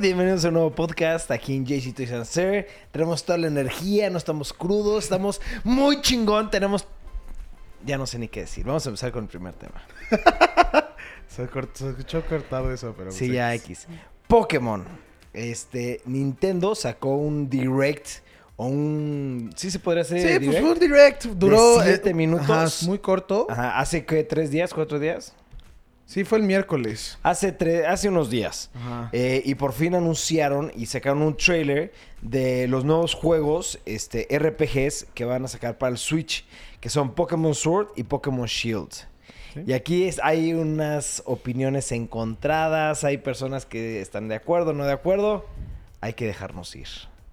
[0.00, 2.66] Bienvenidos a un nuevo podcast aquí en JC Toys and Sir.
[2.92, 6.50] Tenemos toda la energía, no estamos crudos, estamos muy chingón.
[6.50, 6.86] Tenemos.
[7.84, 8.66] Ya no sé ni qué decir.
[8.66, 9.82] Vamos a empezar con el primer tema.
[11.28, 13.10] Se, cort- se escuchó cortado eso, pero...
[13.10, 13.86] Sí, pues, ya X.
[14.28, 14.84] Pokémon.
[15.32, 18.06] Este, Nintendo sacó un direct
[18.56, 19.50] o un.
[19.56, 20.20] Sí, se podría hacer.
[20.20, 21.24] Sí, pues fue un direct.
[21.24, 21.82] Duró...
[21.82, 22.48] siete eh, minutos.
[22.48, 23.46] ajá, muy corto.
[23.50, 25.34] Ajá, hace que tres días, cuatro días.
[26.06, 27.18] Sí, fue el miércoles.
[27.24, 28.70] Hace, tre- hace unos días.
[28.74, 29.10] Ajá.
[29.12, 31.92] Eh, y por fin anunciaron y sacaron un trailer
[32.22, 36.44] de los nuevos juegos este, RPGs que van a sacar para el Switch,
[36.80, 38.92] que son Pokémon Sword y Pokémon Shield.
[39.52, 39.62] Sí.
[39.66, 44.92] Y aquí es- hay unas opiniones encontradas, hay personas que están de acuerdo, no de
[44.92, 45.44] acuerdo.
[46.00, 46.86] Hay que dejarnos ir.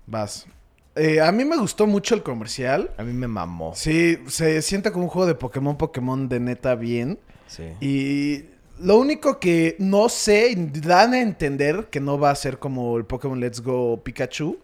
[0.08, 0.48] Vas.
[0.96, 2.92] Eh, a mí me gustó mucho el comercial.
[2.98, 3.74] A mí me mamó.
[3.76, 7.20] Sí, se siente como un juego de Pokémon, Pokémon de neta bien.
[7.48, 7.64] Sí.
[7.82, 8.46] Y
[8.80, 13.06] lo único que no sé, dan a entender que no va a ser como el
[13.06, 14.60] Pokémon Let's Go Pikachu,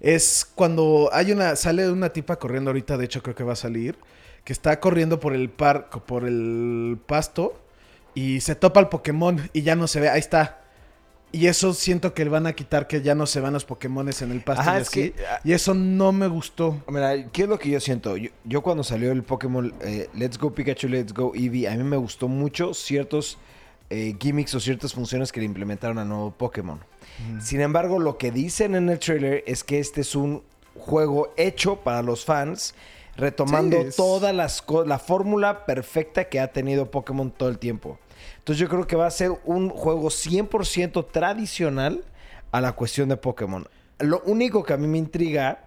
[0.00, 3.56] es cuando hay una, sale una tipa corriendo ahorita, de hecho creo que va a
[3.56, 3.96] salir,
[4.44, 7.58] que está corriendo por el parque, por el pasto,
[8.14, 10.60] y se topa el Pokémon y ya no se ve, ahí está.
[11.32, 14.22] Y eso siento que le van a quitar que ya no se van los Pokémones
[14.22, 15.10] en el pasto Ajá, y es así.
[15.10, 16.82] que- ah, Y eso no me gustó.
[16.88, 18.16] Mira, ¿qué es lo que yo siento?
[18.16, 21.82] Yo, yo cuando salió el Pokémon eh, Let's Go Pikachu, Let's Go Eevee, a mí
[21.82, 23.36] me gustó mucho ciertos
[23.90, 26.80] eh, gimmicks o ciertas funciones que le implementaron al nuevo Pokémon.
[27.40, 30.42] Sin embargo, lo que dicen en el trailer es que este es un
[30.74, 32.74] juego hecho para los fans,
[33.16, 37.98] retomando Sí, toda las la fórmula perfecta que ha tenido Pokémon todo el tiempo.
[38.38, 42.04] Entonces yo creo que va a ser un juego 100% tradicional
[42.52, 43.66] a la cuestión de Pokémon.
[43.98, 45.65] Lo único que a mí me intriga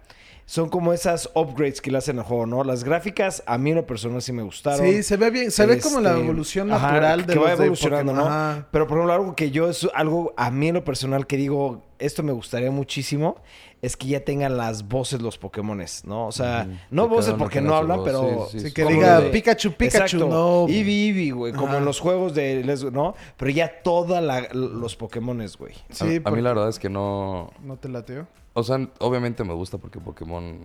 [0.50, 2.64] son como esas upgrades que le hacen al juego, ¿no?
[2.64, 4.84] Las gráficas a mí en lo personal sí me gustaron.
[4.84, 7.50] Sí, se ve bien, se ve como la Este, evolución ajá, natural de que va
[7.50, 8.28] los de evolucionando, Pokémon.
[8.32, 8.36] ¿no?
[8.36, 8.66] Ajá.
[8.72, 11.84] Pero por ejemplo, algo que yo es algo a mí en lo personal que digo,
[12.00, 13.36] esto me gustaría muchísimo,
[13.80, 16.26] es que ya tengan las voces los Pokémones, ¿no?
[16.26, 18.74] O sea, no voces porque no hablan, voz, pero sí, sí, Sí, sí.
[18.74, 20.26] que diga de- Pikachu, Pikachu, Exacto.
[20.28, 20.66] no.
[20.68, 21.78] Eevee, Eevee, güey, como Ajá.
[21.78, 23.14] en los juegos de Les- ¿no?
[23.36, 24.20] Pero ya todos
[24.52, 25.74] los Pokémones, güey.
[25.90, 27.52] Sí, a, a mí porque- la verdad es que no...
[27.62, 28.26] ¿No te lateo?
[28.52, 30.58] O sea, obviamente me gusta porque Pokémon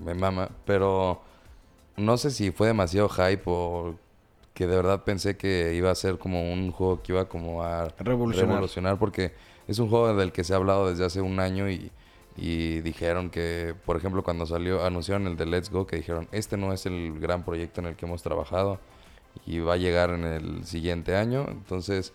[0.00, 1.20] me mama, pero
[1.96, 3.94] no sé si fue demasiado hype o
[4.54, 7.88] que de verdad pensé que iba a ser como un juego que iba como a
[7.98, 8.50] Revolucionar.
[8.50, 9.32] revolucionar porque
[9.66, 11.90] es un juego del que se ha hablado desde hace un año y,
[12.36, 16.56] y dijeron que, por ejemplo, cuando salió, anunciaron el de Let's Go, que dijeron, este
[16.56, 18.78] no es el gran proyecto en el que hemos trabajado
[19.46, 21.46] y va a llegar en el siguiente año.
[21.48, 22.12] Entonces,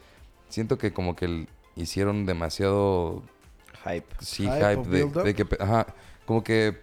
[0.49, 3.23] siento que como que hicieron demasiado
[3.85, 4.05] Hype.
[4.19, 4.83] Sí, Hype
[5.23, 5.88] de, que, ajá,
[6.25, 6.77] como que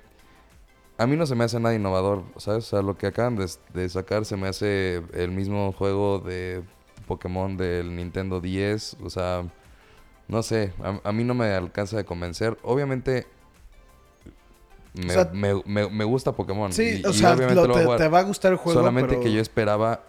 [0.97, 2.65] a mí no se me hace nada innovador, ¿sabes?
[2.67, 6.63] O sea, lo que acaban de, de sacar se me hace el mismo juego de
[7.07, 9.45] Pokémon del Nintendo 10, o sea,
[10.29, 12.57] no sé, a, a mí no me alcanza de convencer.
[12.63, 13.27] Obviamente
[14.95, 16.73] me, O sea, me- me- me gusta Pokémon.
[16.73, 19.11] Sí, y- o y sea, obviamente lo- lo te, va a gustar el juego, Solamente
[19.11, 20.03] pero- que yo esperaba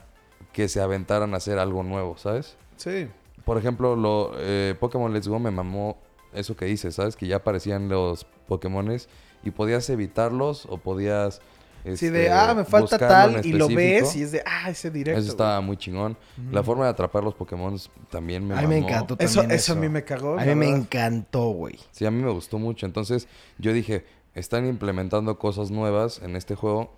[0.53, 2.55] que se aventaran a hacer algo nuevo, ¿sabes?
[2.77, 3.07] Sí.
[3.43, 5.97] Por ejemplo, lo, eh, Pokémon Let's Go me mamó
[6.35, 7.15] eso que dices, ¿sabes?
[7.15, 9.09] Que ya aparecían los Pokémones
[9.43, 11.41] y podías evitarlos o podías...
[11.83, 14.89] Sí, este, de, ah, me falta tal, y lo ves, y es de, ah, ese
[14.89, 15.21] directo.
[15.21, 16.17] Eso estaba muy chingón.
[16.51, 17.77] La forma de atrapar los Pokémon
[18.09, 20.39] también me A mí me encantó Eso, también eso a mí me cagó.
[20.39, 20.81] A mí me verdad.
[20.81, 21.77] encantó, güey.
[21.91, 22.87] Sí, a mí me gustó mucho.
[22.87, 23.27] Entonces,
[23.59, 24.03] yo dije,
[24.33, 26.91] están implementando cosas nuevas en este juego.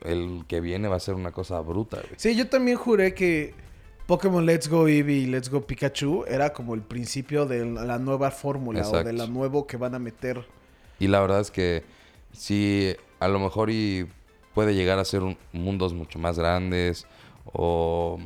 [0.00, 2.14] El que viene va a ser una cosa bruta, güey.
[2.16, 3.54] Sí, yo también juré que
[4.06, 8.30] Pokémon Let's Go Eevee y Let's Go Pikachu era como el principio de la nueva
[8.30, 10.44] fórmula o de la nuevo que van a meter.
[10.98, 11.84] Y la verdad es que
[12.32, 14.06] sí, a lo mejor y
[14.52, 17.06] puede llegar a ser un- mundos mucho más grandes
[17.52, 18.18] o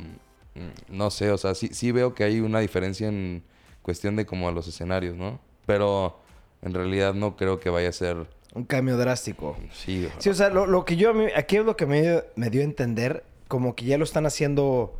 [0.55, 3.43] mm, no sé, o sea, sí, sí veo que hay una diferencia en
[3.81, 5.39] cuestión de como los escenarios, ¿no?
[5.65, 6.19] Pero
[6.61, 9.55] en realidad no creo que vaya a ser, Un cambio drástico.
[9.71, 12.21] sí, Sí, o sea, lo, lo que yo, a mí- aquí es lo que me,
[12.35, 14.98] me dio a entender, como que ya lo están haciendo,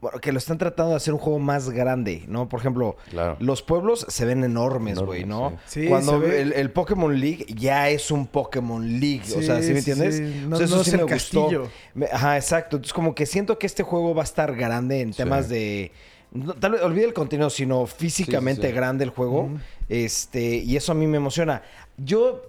[0.00, 2.48] bueno, que lo están tratando de hacer un juego más grande, ¿no?
[2.48, 3.36] Por ejemplo, claro.
[3.40, 5.58] los pueblos se ven enormes, güey, ¿no?
[5.66, 5.82] sí.
[5.82, 9.60] Sí, Cuando se ve- el, el Pokémon League ya es un Pokémon League, o sea,
[9.60, 10.16] ¿sí me entiendes?
[10.16, 10.44] sí.
[10.48, 11.42] No, O sea, eso no sí es el me gustó.
[11.48, 11.68] castillo.
[12.12, 12.76] Ajá, exacto.
[12.76, 15.16] Entonces, como que siento que este juego va a estar grande en Sí.
[15.16, 15.90] temas de...
[16.30, 18.76] no, tal vez olvide el contenido, sino físicamente Sí, sí, sí.
[18.76, 19.50] grande el juego.
[19.88, 21.62] Este, y eso a mí me emociona.
[21.96, 22.42] Yo,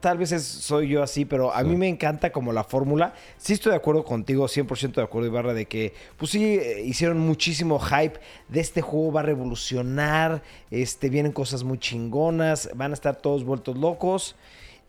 [0.00, 1.66] tal vez es- soy yo así, pero a Sí.
[1.68, 3.14] mí me encanta como la fórmula.
[3.36, 7.18] Sí estoy de acuerdo contigo, 100% de acuerdo, Ibarra, de que, pues sí, eh, hicieron
[7.18, 12.94] muchísimo hype de este juego, va a revolucionar, este, vienen cosas muy chingonas, van a
[12.94, 14.36] estar todos vueltos locos.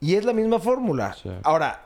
[0.02, 1.14] Y es la misma fórmula.
[1.22, 1.30] Sí.
[1.44, 1.86] Ahora,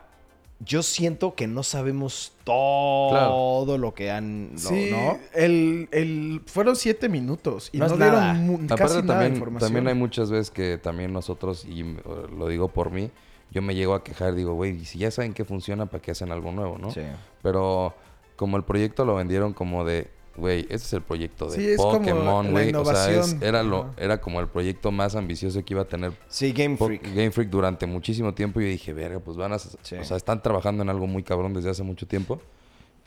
[0.65, 4.51] yo siento que no sabemos todo lo que han...
[4.53, 5.17] lo- Sí, ¿no?
[5.33, 8.33] el, el, fueron siete minutos y No dieron nada.
[8.33, 9.67] mu- Aparte casi nada de también, información.
[9.67, 11.95] también hay muchas veces que también nosotros, y eh,
[12.37, 13.09] lo digo por mí,
[13.51, 16.11] yo me llego a quejar, digo, güey, y si ya saben que funciona, ¿para qué
[16.11, 16.91] hacen algo nuevo, no?
[16.91, 17.01] Sí.
[17.41, 17.93] Pero
[18.35, 21.77] como el proyecto lo vendieron como de, güey, este es el proyecto de Sí, es
[21.77, 22.73] como Pokémon, güey.
[22.73, 26.13] O sea, es- era, lo, era como el proyecto más ambicioso que iba a tener
[26.27, 27.03] Sí, Game Freak.
[27.13, 28.59] Game Freak durante muchísimo tiempo.
[28.59, 29.59] Y yo dije, verga, pues van a...
[29.59, 29.95] Sí.
[29.95, 32.41] O sea, están trabajando en algo muy cabrón desde hace mucho tiempo.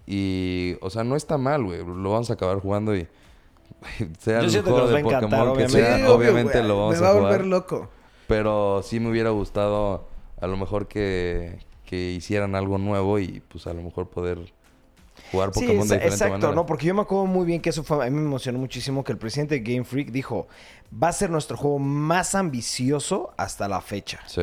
[0.07, 1.79] Y, o sea, no está mal, güey.
[1.85, 3.07] Lo vamos a acabar jugando y...
[4.21, 5.97] Sea Yo el juego de a encantar, Pokémon que obviamente.
[5.99, 7.33] sea, obviamente lo vamos Me va a a jugar.
[7.33, 7.89] volver loco.
[8.29, 10.07] Pero sí me hubiera gustado
[10.41, 14.53] a lo mejor que, que hicieran algo nuevo y pues a lo mejor poder
[15.33, 16.53] jugar Sí, Pokémon de exa- diferente exacto, manera.
[16.55, 16.67] ¿no?
[16.67, 19.13] Porque yo me acuerdo muy bien que eso fue, a mí me emocionó muchísimo que
[19.13, 20.47] el presidente de Game Freak dijo,
[21.03, 24.21] va a ser nuestro juego más ambicioso hasta la fecha.
[24.27, 24.43] Sí.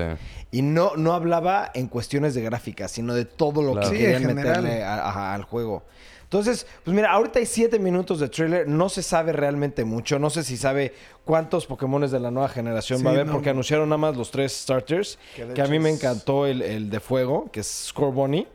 [0.52, 3.90] Y no, no hablaba en cuestiones de gráfica, sino de todo lo Claro.
[3.92, 5.84] que Sí, querían meterle a- a- al juego.
[6.24, 10.32] Entonces, pues mira, ahorita hay siete minutos de trailer, no se sabe realmente mucho, no
[10.32, 10.92] sé si sabe
[11.26, 13.34] cuántos Pokémones de la nueva generación Sí, va a haber, no.
[13.34, 16.90] porque anunciaron nada más los tres starters, Que de a mí me encantó el, el
[16.90, 18.48] de fuego, que es Scorbunny.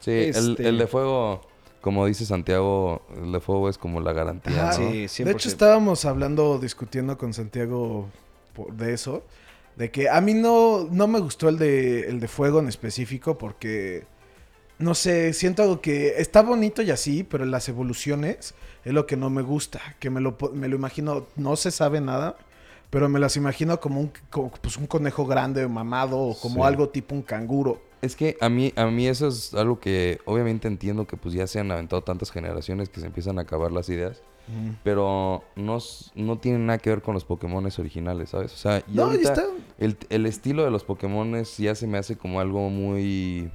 [0.00, 1.42] Sí, el, Este- el de fuego,
[1.80, 4.78] como dice Santiago, el de fuego es como la garantía, Ajá.
[4.80, 4.90] ¿no?
[4.90, 5.30] Sí, De 100%.
[5.30, 8.08] hecho, estábamos hablando, discutiendo con Santiago
[8.54, 9.22] por- de eso.
[9.76, 13.38] De que a mí no, no me gustó el de, el de fuego en específico
[13.38, 14.04] porque,
[14.78, 18.54] no sé, siento que está bonito y así, pero las evoluciones
[18.84, 19.80] es lo que no me gusta.
[19.98, 22.36] Que me lo, me lo imagino, no se sabe nada,
[22.90, 26.68] pero me las imagino como un, como, pues, un conejo grande mamado o como Sí.
[26.68, 27.80] algo tipo un canguro.
[28.02, 31.46] Es que a mí, a mí eso es algo que obviamente entiendo que pues ya
[31.46, 34.22] se han aventado tantas generaciones que se empiezan a acabar las ideas.
[34.82, 35.78] Pero no,
[36.16, 38.52] no tiene nada que ver con los Pokémones originales, ¿sabes?
[38.52, 39.44] O sea, No, ahorita está...
[39.78, 43.48] el, el estilo de los Pokémones ya se me hace como algo muy...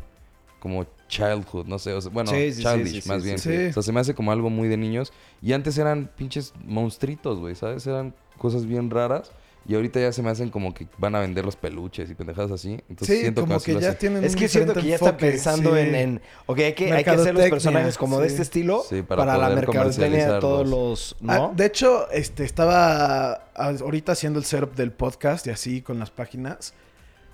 [0.62, 1.92] Como childhood, no sé.
[1.94, 3.36] o sea, bueno, Sí, sí, sí, childish, sí, más bien.
[3.36, 5.12] O sea, se me hace como algo muy de niños.
[5.42, 7.86] Y antes eran pinches monstruitos, güey, ¿sabes?
[7.88, 9.31] Eran cosas bien raras.
[9.67, 12.51] Y ahorita ya se me hacen como que van a vender los peluches y pendejadas
[12.51, 12.79] así.
[12.88, 15.79] Entonces Sí, siento como que ya tienen Es que siento que ya está pensando sí.
[15.81, 19.01] en, en, ok, hay que, hay que hacer los personajes como de este estilo Sí,
[19.01, 21.53] para para, la mercadotecnia de todos los, Ah, ¿no?
[21.56, 26.73] de hecho, este, estaba ahorita haciendo el setup del podcast y así con las páginas.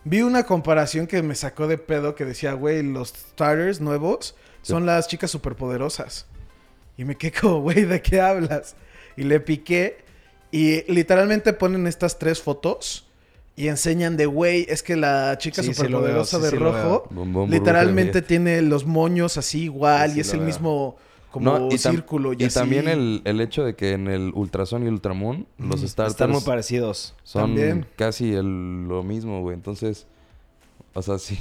[0.04, 4.72] Vi una comparación que me sacó de pedo que decía, güey, los starters nuevos Sí.
[4.74, 6.28] son las chicas superpoderosas.
[6.98, 8.76] Y me quedé como, güey, ¿de qué hablas?
[9.18, 9.98] Y le piqué
[10.52, 13.06] y literalmente ponen estas tres fotos
[13.56, 16.50] y enseñan de, güey, es que la chica Sí, sí lo veo, superpoderosa sí, de
[16.52, 17.10] sí rojo
[17.48, 20.48] literalmente tiene los moños así igual Sí, sí y es el veo.
[20.48, 20.96] mismo
[21.32, 22.56] como No, y círculo y, Y así.
[22.56, 26.32] también el, el hecho de que en el Ultrason y Ultramoon los Mm, starters Están
[26.32, 27.14] muy parecidos.
[27.24, 27.86] son También.
[27.96, 29.54] casi el- lo mismo, güey.
[29.56, 30.08] Entonces,
[30.94, 31.38] o sea, sí.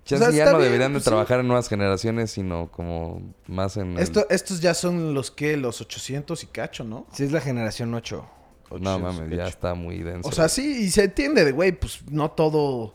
[0.00, 1.10] O Chance sea, ya no bien, deberían de pues sí.
[1.10, 3.92] trabajar en nuevas generaciones, sino como más en.
[3.96, 7.06] el- Esto, estos ya son los que, los 800 y cacho, ¿no?
[7.12, 8.26] Sí, es la generación 8.
[8.80, 10.28] No mames, ya está muy denso.
[10.28, 12.94] O sea, sí, y se entiende de, güey, pues no todo,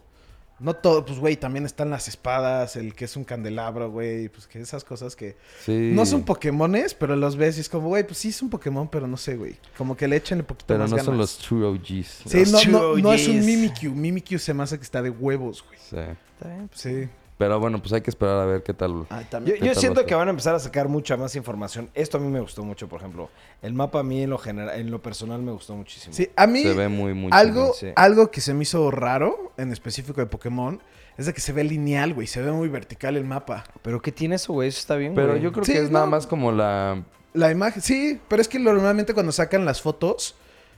[0.60, 4.48] no todo, pues, güey, también están las espadas, el que es un candelabro, güey, pues
[4.48, 5.36] que esas cosas que
[5.66, 5.92] Sí.
[5.94, 8.88] no son Pokémones, pero los ves y es como, güey, pues sí es un Pokémon,
[8.88, 9.58] pero no sé, güey.
[9.78, 11.18] Como que le echen un poquito Pero más no son ganas.
[11.20, 12.24] los true OGs.
[12.28, 13.46] Sí, Los no, true no, no es un.
[13.46, 13.92] Mimikyu.
[13.94, 15.78] Mimikyu se me hace que está de huevos, güey.
[15.80, 15.98] Sí.
[15.98, 16.68] Está bien.
[16.70, 16.82] pues.
[16.82, 17.10] Sí.
[17.38, 19.06] Pero bueno, pues hay que esperar a ver qué tal.
[19.10, 19.58] Ah, Yo, también.
[19.58, 21.90] yo tal siento que van a empezar a sacar mucha más información.
[21.94, 23.30] Esto a mí me gustó mucho, por ejemplo.
[23.62, 26.14] El mapa a mí en lo general, en lo personal me gustó muchísimo.
[26.14, 27.88] Sí, a mí Se ve muy, muy algo, sí.
[27.98, 30.82] algo que se me hizo raro, en específico de Pokémon,
[31.18, 32.26] es de que se ve lineal, güey.
[32.28, 33.66] Se ve muy vertical el mapa.
[33.82, 34.70] Pero ¿qué tiene eso, güey?
[34.70, 35.42] Eso está bien, Pero güey.
[35.42, 37.04] yo creo Sí, que es nada más como la.
[37.34, 40.36] La imagen, sí, pero es que normalmente cuando sacan las fotos,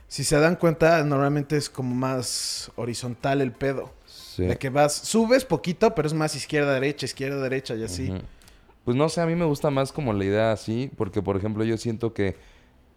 [0.08, 3.92] si se dan cuenta, normalmente es como más horizontal el pedo.
[4.38, 4.46] Sí.
[4.46, 8.12] De que vas, subes poquito, pero es más izquierda, derecha, izquierda, derecha y así.
[8.84, 11.64] Pues no sé, a mí me gusta más como la idea así, porque por ejemplo
[11.64, 12.36] yo siento que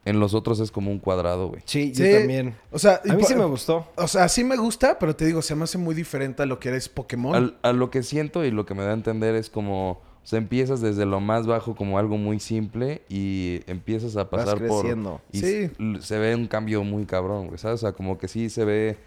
[0.06, 1.62] en los otros es como un cuadrado, güey.
[1.66, 2.56] Sí, yo también.
[2.72, 3.88] O sea, A mí sí me gustó.
[3.96, 6.60] O sea, sí me gusta, pero te digo, se me hace muy diferente a lo
[6.60, 7.36] que eres Pokémon.
[7.36, 10.02] Al- a lo que siento y lo que me da a entender es como, o
[10.24, 14.60] sea, empiezas desde lo más bajo como algo muy simple y empiezas a Vas pasar
[14.66, 14.82] por...
[14.82, 15.22] creciendo.
[15.32, 15.70] Y Sí.
[16.00, 17.76] se ve un cambio muy cabrón, güey, ¿sabes?
[17.76, 18.98] O sea, como que sí se ve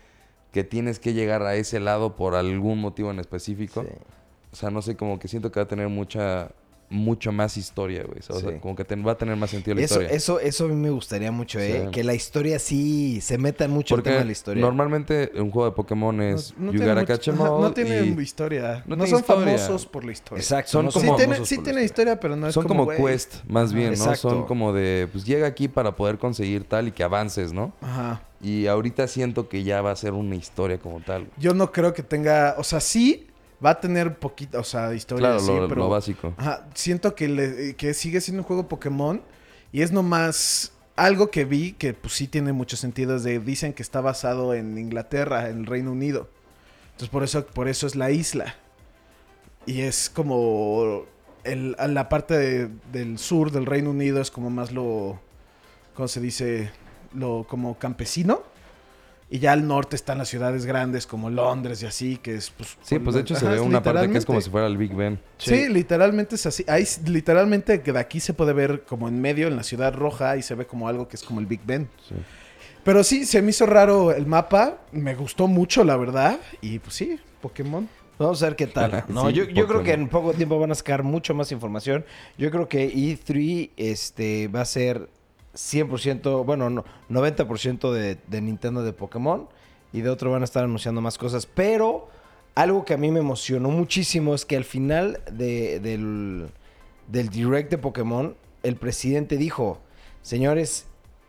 [0.54, 3.82] que tienes que llegar a ese lado por algún motivo en específico.
[3.82, 3.88] Sí.
[4.52, 6.52] O sea, no sé, como que siento que va a tener mucha,
[6.90, 8.20] mucho más historia, güey.
[8.20, 8.58] O sea, Sí.
[8.60, 10.16] como que te- va a tener más sentido la Eso, historia.
[10.16, 11.82] eso, eso a mí me gustaría mucho, ¿eh?
[11.86, 11.90] Sí.
[11.90, 14.60] Que la historia sí se meta mucho Porque el tema de la historia.
[14.60, 18.16] normalmente un juego de Pokémon es no, no You gotta catch 'em all no tienen
[18.16, 18.84] y historia.
[18.86, 19.58] no No, tiene son historia.
[19.58, 20.40] famosos por la historia.
[20.40, 20.70] Exacto.
[20.70, 23.72] Son no como- sí famosos tiene, sí historia, pero no es son como, quest, más
[23.72, 23.94] bien, ¿no?
[23.94, 24.30] Exacto.
[24.30, 27.72] Son como de, pues llega aquí para poder conseguir tal y que avances, ¿no?
[27.80, 28.22] Ajá.
[28.44, 31.28] Y ahorita siento que ya va a ser una historia como tal.
[31.38, 33.28] Yo no creo que tenga, o sea, sí,
[33.64, 35.82] Va a tener poquita, o sea, historia Claro, así, lo, pero...
[35.82, 36.34] lo básico.
[36.36, 39.22] Ajá, siento que, le- que sigue siendo un juego Pokémon
[39.72, 43.16] y es nomás algo que vi que pues sí tiene mucho sentido.
[43.16, 46.28] Es de, dicen que está basado en Inglaterra, en el Reino Unido.
[46.90, 48.54] Entonces por eso, por eso es la isla.
[49.64, 51.04] Y es como
[51.44, 55.18] el- la parte de- del sur del Reino Unido es como más lo,
[55.94, 56.70] ¿cómo se dice?
[57.14, 58.42] Lo como campesino.
[59.30, 62.76] Y ya al norte están las ciudades grandes como Londres y así, que es pues...
[62.82, 64.94] Sí, pues de hecho se ve una parte que es como si fuera el Big
[64.94, 65.18] Ben.
[65.38, 65.68] Sí.
[65.68, 66.64] literalmente es así.
[66.68, 70.36] Ahí literalmente que de aquí se puede ver como en medio, en la ciudad roja,
[70.36, 71.88] y se ve como algo que es como el Big Ben.
[72.08, 72.14] Sí.
[72.84, 74.76] Pero sí, se me hizo raro el mapa.
[74.92, 76.38] Me gustó mucho, la verdad.
[76.60, 77.88] Y pues sí, Pokémon.
[78.18, 79.04] Vamos a ver qué tal.
[79.08, 82.04] No, Sí, yo, yo creo que en poco tiempo van a sacar mucho más información.
[82.36, 85.08] Yo creo que E3 este, va a ser
[85.54, 89.48] 100%, bueno, no, 90% de, de Nintendo de Pokémon.
[89.92, 91.46] Y de otro van a estar anunciando más cosas.
[91.46, 92.08] Pero
[92.56, 96.48] algo que a mí me emocionó muchísimo es que al final de- del,
[97.08, 98.34] del Direct de Pokémon,
[98.64, 99.78] el presidente dijo,
[100.22, 100.86] señores,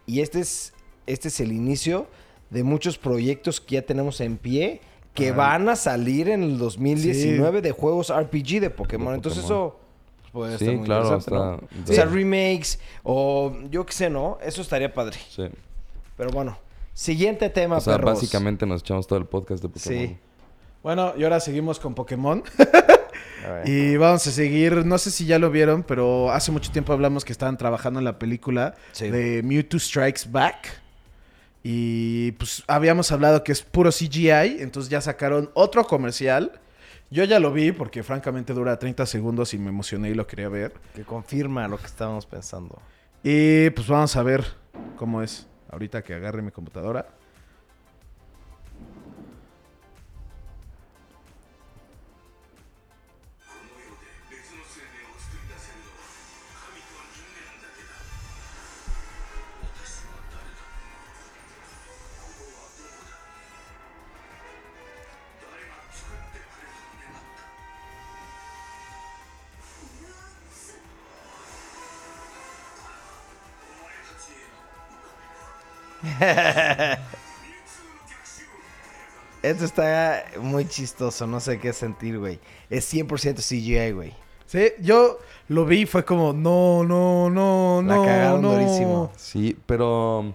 [0.08, 0.74] y este es,
[1.06, 2.08] este es el inicio
[2.50, 4.82] de muchos proyectos que ya tenemos en pie
[5.14, 9.10] que van a salir en el 2019 de juegos RPG de Pokémon.
[9.10, 9.68] De Entonces Pokémon.
[9.68, 9.80] eso
[10.36, 11.56] puede Sí, estar muy claro, interesante, ¿no?
[11.80, 14.38] está- O sea, remakes o yo qué sé, ¿no?
[14.44, 15.18] Eso estaría padre.
[15.30, 15.46] Sí.
[16.16, 16.58] Pero bueno,
[16.94, 18.14] siguiente tema, O sea, perros.
[18.16, 20.08] básicamente nos echamos todo el podcast de Pokémon.
[20.08, 20.18] Sí.
[20.84, 22.44] Bueno, y ahora seguimos con Pokémon.
[23.66, 27.24] Y vamos a seguir, no sé si ya lo vieron, pero hace mucho tiempo hablamos
[27.24, 29.10] que estaban trabajando en la película Sí.
[29.12, 30.82] de Mewtwo Strikes Back.
[31.64, 36.60] Y pues habíamos hablado que es puro CGI, entonces ya sacaron otro comercial.
[37.12, 40.50] Yo ya lo vi porque francamente dura 30 segundos y me emocioné y lo quería
[40.50, 40.74] ver.
[40.94, 42.82] Que confirma lo que estábamos pensando.
[43.24, 44.46] Y pues vamos a ver
[44.98, 45.48] cómo es.
[45.70, 47.08] Ahorita que agarre mi computadora.
[79.42, 82.40] Esto está muy chistoso, no sé qué sentir, güey.
[82.70, 84.14] Es 100% CGI, güey.
[84.48, 88.54] Sí, yo lo vi y fue como, no, no, no, La no, cagaron no.
[88.54, 89.12] durísimo.
[89.18, 90.34] Sí, pero...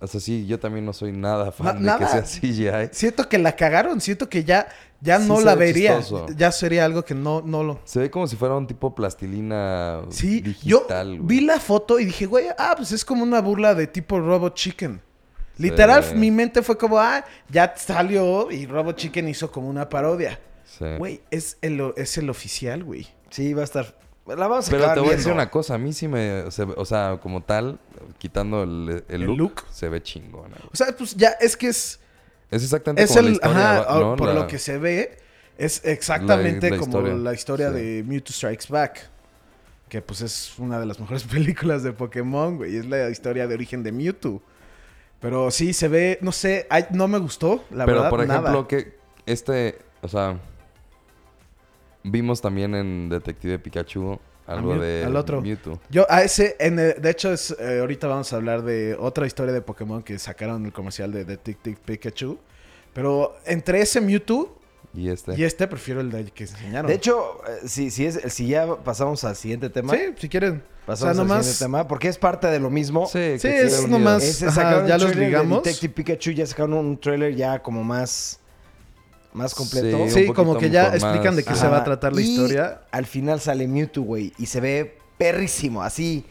[0.00, 1.98] O sea, sí, yo también no soy nada fan Na- de nada.
[1.98, 2.88] que sea CGI.
[2.92, 4.68] Siento que la cagaron, siento que ya,
[5.00, 5.98] ya Sí no la ve vería.
[5.98, 6.26] chistoso.
[6.36, 7.80] Ya sería algo que no, no lo.
[7.84, 11.18] Se ve como si fuera un tipo plastilina Sí, yo güey.
[11.20, 14.54] vi la foto y dije, güey, ah, pues es como una burla de tipo Robot
[14.54, 15.00] Chicken.
[15.56, 16.14] Literal, Sí.
[16.14, 20.38] mi mente fue como, ah, ya salió y Robot Chicken hizo como una parodia.
[20.78, 20.84] Sí.
[20.98, 23.08] Güey, es el, es el oficial, güey.
[23.30, 23.98] Sí, va a estar.
[24.36, 25.74] La vamos a Pero te voy a decir una cosa.
[25.74, 26.42] A mí sí me...
[26.42, 27.78] o sea, como tal,
[28.18, 29.62] quitando el, el El look, look.
[29.70, 30.56] se ve chingona.
[30.56, 30.70] güey.
[30.72, 31.98] O sea, pues ya es que es,
[32.50, 34.16] Es exactamente es como la el, historia, ajá, ¿no?
[34.16, 35.18] por La- lo que se ve,
[35.56, 37.14] es exactamente La- la como historia.
[37.14, 37.74] la historia Sí.
[37.76, 39.08] de Mewtwo Strikes Back.
[39.88, 42.76] Que pues es una de las mejores películas de Pokémon, güey.
[42.76, 44.42] Es la historia de origen de Mewtwo.
[45.20, 48.68] Pero sí, se ve, no sé, no me gustó, la Pero, verdad, por ejemplo, nada.
[48.68, 49.78] que este...
[50.02, 50.38] O sea...
[52.10, 55.40] Vimos también en Detective Pikachu algo Mew- de al otro.
[55.42, 55.78] Mewtwo.
[55.90, 59.26] Yo, a ese, en el- de hecho, es, eh, ahorita vamos a hablar de otra
[59.26, 62.38] historia de Pokémon que sacaron en el comercial de Detective Pikachu.
[62.94, 64.58] Pero entre ese Mewtwo
[64.94, 65.34] Y este.
[65.38, 66.88] y este, prefiero el de que enseñaron.
[66.88, 69.92] De hecho, eh, si, si, es, si ya pasamos al siguiente tema.
[69.94, 70.62] sí, si quieren.
[70.86, 71.86] Pasamos o sea, al siguiente tema.
[71.86, 73.06] Porque es parte de lo mismo.
[73.06, 75.62] Sí, Sí, es nomás- Ese Ajá, ya los de ligamos.
[75.62, 78.40] Detective Pikachu ya sacaron un trailer ya como más
[79.38, 80.08] más completo.
[80.08, 82.82] Sí, como que ya explican más- de qué se va a tratar la Y historia.
[82.90, 86.24] Al final sale Mewtwo, güey, y se ve perrísimo, así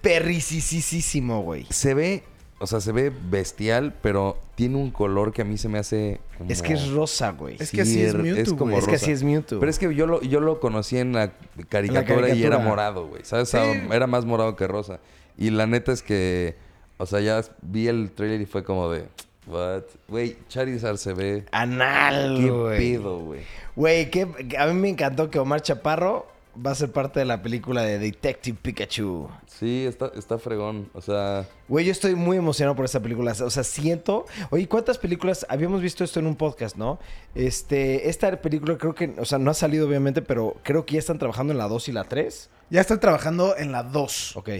[0.00, 1.66] perricisísimo, güey.
[1.70, 2.22] Se ve,
[2.58, 6.20] o sea, se ve bestial, pero tiene un color que a mí se me hace.
[6.38, 7.56] como- Es que es rosa, güey.
[7.58, 8.78] Es que así es Mewtwo, como.
[8.78, 9.60] Es que así es Mewtwo.
[9.60, 11.32] Pero es que yo lo, yo lo conocí en la
[11.68, 12.46] caricatura, y caricatura.
[12.46, 13.24] era morado, güey.
[13.24, 13.48] ¿Sabes?
[13.48, 13.58] Sí.
[13.90, 15.00] Era más morado que rosa.
[15.36, 16.56] Y la neta es que,
[16.98, 19.06] o sea, ya vi el trailer y fue como de,
[19.46, 19.82] what?
[20.08, 21.44] Güey, Charizard se ve.
[21.52, 23.40] Anal, ¿Qué pedo, güey?
[23.76, 24.10] Güey,
[24.58, 26.26] a mí me encantó que Omar Chaparro
[26.64, 29.28] va a ser parte de la película de Detective Pikachu.
[29.46, 30.88] Sí, está, está fregón.
[30.94, 33.32] O sea, Güey, yo estoy muy emocionado por esta película.
[33.32, 34.26] O sea, siento.
[34.50, 35.46] Oye, ¿cuántas películas?
[35.48, 36.98] Habíamos visto esto en un podcast, ¿no?
[37.34, 40.98] Este, esta película creo que, o sea, no ha salido obviamente, pero creo que ya
[41.00, 42.50] están trabajando en la 2 y la 3.
[42.70, 44.36] Ya están trabajando en la 2.
[44.36, 44.50] Ok.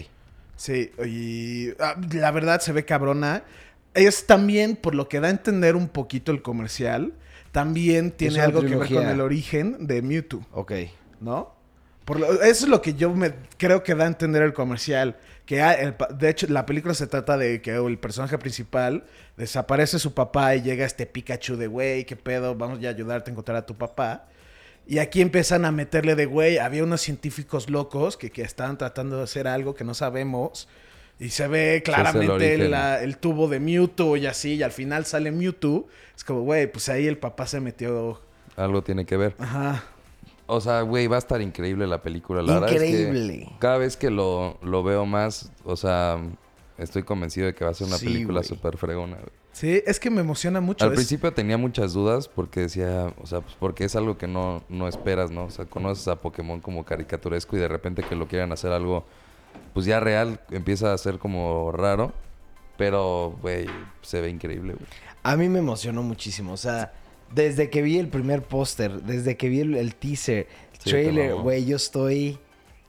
[0.57, 3.43] Sí, y ah, la verdad se ve cabrona.
[3.95, 7.13] Es también, por lo que da a entender un poquito el comercial,
[7.51, 10.73] también tiene algo que ver con el origen de Mewtwo, Ok.
[11.21, 11.55] ¿no?
[12.03, 15.17] Por lo- eso es lo que yo me creo que da a entender el comercial.
[15.47, 19.05] Que el de hecho, la película se trata de que el personaje principal
[19.37, 23.29] desaparece su papá y llega este Pikachu de, güey, qué pedo, vamos ya a ayudarte
[23.29, 24.27] a encontrar a tu papá.
[24.87, 29.17] Y aquí empiezan a meterle de, güey, había unos científicos locos que, que estaban tratando
[29.17, 30.67] de hacer algo que no sabemos.
[31.19, 35.31] Y se ve claramente la- el tubo de Mewtwo y así, y al final sale
[35.31, 35.87] Mewtwo.
[36.15, 38.19] Es como, güey, pues ahí el papá se metió.
[38.57, 39.35] Algo tiene que ver.
[39.39, 39.83] Ajá.
[40.47, 42.41] O sea, güey, va a estar increíble la película.
[42.41, 43.49] La verdad es que Increíble.
[43.59, 46.19] cada vez que lo, lo veo más, o sea,
[46.77, 49.15] estoy convencido de que va a ser una Sí, película súper fregona.
[49.15, 49.29] güey.
[49.53, 50.83] Sí, es que me emociona mucho.
[50.85, 54.27] Al es- principio tenía muchas dudas porque decía, o sea, pues porque es algo que
[54.27, 55.45] no, no esperas, ¿no?
[55.45, 59.05] O sea, conoces a Pokémon como caricaturesco y de repente que lo quieran hacer algo,
[59.75, 62.13] pues ya real, empieza a ser como raro.
[62.77, 63.67] Pero, güey,
[64.01, 64.85] se ve increíble, güey.
[65.21, 66.53] A mí me emocionó muchísimo.
[66.53, 66.93] O sea,
[67.33, 71.35] desde que vi el primer póster, desde que vi el, el teaser, el Sí, trailer,
[71.35, 72.39] güey, yo estoy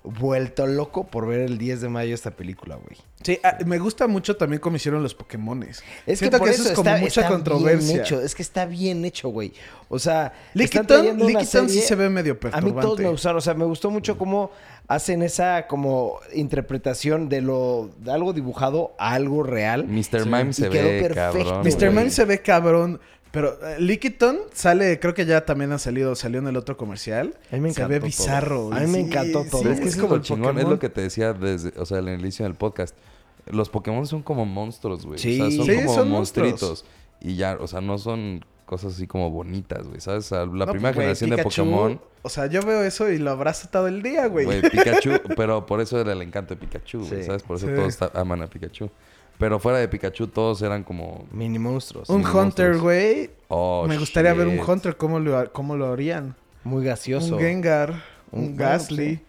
[0.05, 2.97] vuelto loco por ver el 10 de mayo esta película, güey.
[3.23, 5.83] Sí, ah, me gusta mucho también cómo hicieron los Pokémones.
[6.07, 7.89] Es Siento que por eso, es como está- mucha está controversia.
[7.95, 8.21] Bien hecho.
[8.21, 9.53] Es que está bien hecho, güey.
[9.89, 12.75] O sea, Lickitung, Lickitung sí serie- se ve medio A perturbante.
[12.75, 14.51] mí todos me gustaron, o sea, me gustó mucho cómo
[14.87, 19.87] hacen esa como interpretación de lo de algo dibujado a algo real.
[19.89, 20.23] Mr.
[20.23, 20.29] Sí.
[20.29, 21.67] Mime Y se quedó ve perfecto, cabrón.
[21.67, 21.91] Mr.
[21.91, 23.01] Mime se ve cabrón.
[23.37, 27.35] Pero Lickitung sale, creo que ya también ha salido, salió en el otro comercial.
[27.53, 28.07] A mí me se encantó ve todo.
[28.07, 28.73] bizarro.
[28.73, 29.71] A mí me Sí, encantó todo.
[29.71, 30.71] Es que es como es chingón, es Pokémon.
[30.73, 32.97] lo que te decía desde, o sea, al inicio del podcast.
[33.45, 35.19] Los Pokémon son como monstruos, güey.
[35.19, 35.39] Sí.
[35.39, 36.63] O sea, son Sí, como son monstruitos.
[36.63, 36.85] monstruos.
[37.21, 40.01] Y ya, o sea, no son cosas así como bonitas, güey.
[40.01, 40.25] ¿Sabes?
[40.25, 43.31] O sea, la No, primera generación de Pokémon, O sea, yo veo eso y lo
[43.33, 44.47] abrazo todo el día, güey.
[44.47, 47.11] güey, Pikachu, pero por eso era el encanto de Pikachu, güey.
[47.21, 47.23] Sí.
[47.25, 47.43] ¿Sabes?
[47.43, 47.75] Por eso Sí.
[47.75, 48.91] todos aman a Pikachu.
[49.39, 51.27] Pero fuera de Pikachu, todos eran como.
[51.31, 52.09] Mini monstruos.
[52.09, 53.31] un Hunter, güey.
[53.49, 54.59] Oh, me gustaría ver un.
[54.59, 56.35] Hunter, ¿cómo lo, cómo lo harían?
[56.65, 57.37] Muy gaseoso.
[57.37, 58.03] Un Gengar,
[58.33, 59.17] un, Un- Gastly.
[59.17, 59.21] sí.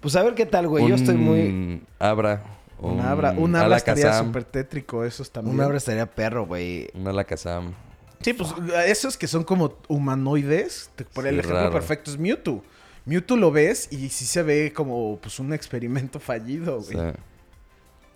[0.00, 0.86] Pues a ver qué tal, güey.
[0.88, 1.40] Yo estoy muy.
[1.48, 2.42] Un Abra.
[2.78, 3.32] Un Abra.
[3.32, 5.54] Un Abra estaría súper tétrico, esos también.
[5.56, 6.88] Un abra estaría perro, güey.
[6.94, 7.74] Un Alakazam.
[8.22, 8.54] Sí, pues
[8.86, 10.90] esos que son como humanoides.
[11.12, 11.72] Por el Sí, ejemplo raro.
[11.72, 12.62] perfecto es Mewtwo.
[13.04, 17.12] Mewtwo lo ves y sí se ve como pues un experimento fallido, güey.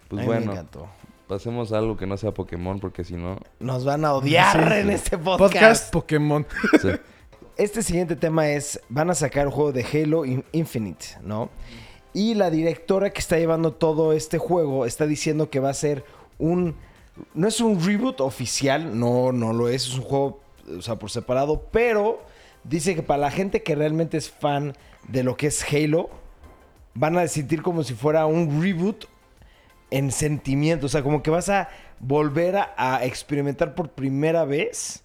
[0.09, 0.47] pues mí bueno.
[0.47, 0.89] me encantó.
[1.29, 3.39] Pasemos a algo que no sea Pokémon, porque si no.
[3.61, 4.81] Nos van a odiar Sí.
[4.81, 5.53] en este podcast.
[5.53, 6.47] Podcast Pokémon.
[6.83, 6.89] sí.
[7.57, 11.51] Este siguiente tema es, van a sacar un juego de Halo In- Infinite, ¿no?
[12.13, 16.05] Y la directora que está llevando todo este juego está diciendo que va a ser
[16.39, 16.75] un...
[17.33, 20.41] No es un reboot oficial, no, no lo es, es un juego,
[20.77, 22.21] o sea, por separado, pero
[22.65, 24.75] dice que para la gente que realmente es fan
[25.07, 26.11] de lo que es Halo,
[26.95, 29.05] van a sentir como si fuera un reboot
[29.91, 31.69] en sentimiento, o sea, como que vas a
[32.01, 35.03] volver a, a experimentar por primera vez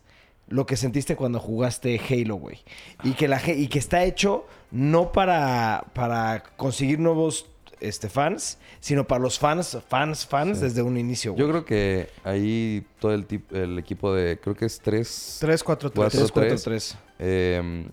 [0.48, 2.58] lo que sentiste cuando jugaste Halo, güey.
[3.04, 7.46] Y que la y que está hecho no para, para conseguir nuevos
[7.82, 10.64] este, fans, sino para los fans, fans, fans Sí.
[10.66, 11.42] desde un inicio, güey.
[11.46, 14.40] Yo creo que ahí todo el, tip- el equipo de.
[14.40, 15.38] Creo que es 3.
[15.40, 16.12] 3, 4, 3.
[16.12, 16.64] 3, 4, 3.
[16.64, 16.98] 3.
[17.20, 17.86] eh,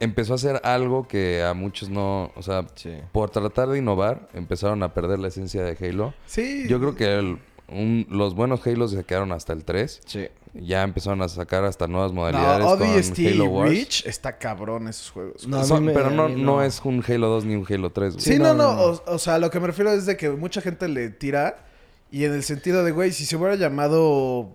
[0.00, 2.30] empezó a hacer algo que a muchos no.
[2.36, 2.92] O sea, Sí.
[3.12, 6.14] por tratar de innovar, empezaron a perder la esencia de Halo.
[6.26, 6.64] Sí.
[6.68, 10.00] Yo creo que el- un- los buenos Halos se quedaron hasta el 3.
[10.06, 10.28] Sí.
[10.54, 13.70] Ya empezaron a sacar hasta nuevas No, modalidades con ODST Halo Wars.
[13.70, 15.46] Reach está cabrón esos juegos.
[15.48, 16.62] No, Son- me- pero no, no no.
[16.62, 18.14] es un Halo 2 ni un Halo 3.
[18.14, 18.24] güey.
[18.24, 18.74] Sí, Sí, no, no, no.
[18.76, 21.64] no, O, o sea, lo que me refiero es de que mucha gente le tira.
[22.10, 24.50] Y en el sentido de, güey, si se hubiera llamado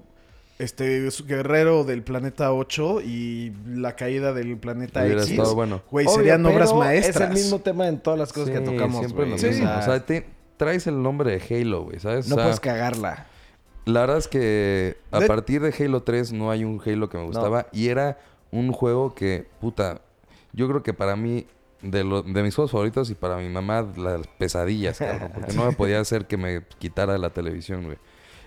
[0.62, 5.82] este su guerrero del planeta 8 y la caída del planeta Hubiera X, estado bueno.
[5.90, 7.16] güey, Obvio, serían obras maestras.
[7.16, 9.32] Es el mismo tema en todas las cosas que tocamos, siempre güey.
[9.32, 9.48] lo Sí.
[9.48, 9.70] mismo.
[9.72, 10.26] O O sea, te-
[10.58, 12.28] traes el nombre de Halo, güey, ¿sabes?
[12.28, 13.28] no O sea, puedes cagarla.
[13.86, 17.18] La verdad es que a De- partir de Halo 3 no hay un Halo que
[17.18, 17.66] me gustaba.
[17.72, 18.20] Y era
[18.52, 20.02] un juego que, puta,
[20.54, 21.48] yo creo que para mí,
[21.82, 25.32] de, lo- de mis juegos favoritos y para mi mamá, las pesadillas, cabrón.
[25.34, 27.98] Porque no me podía hacer que me quitara la televisión, güey.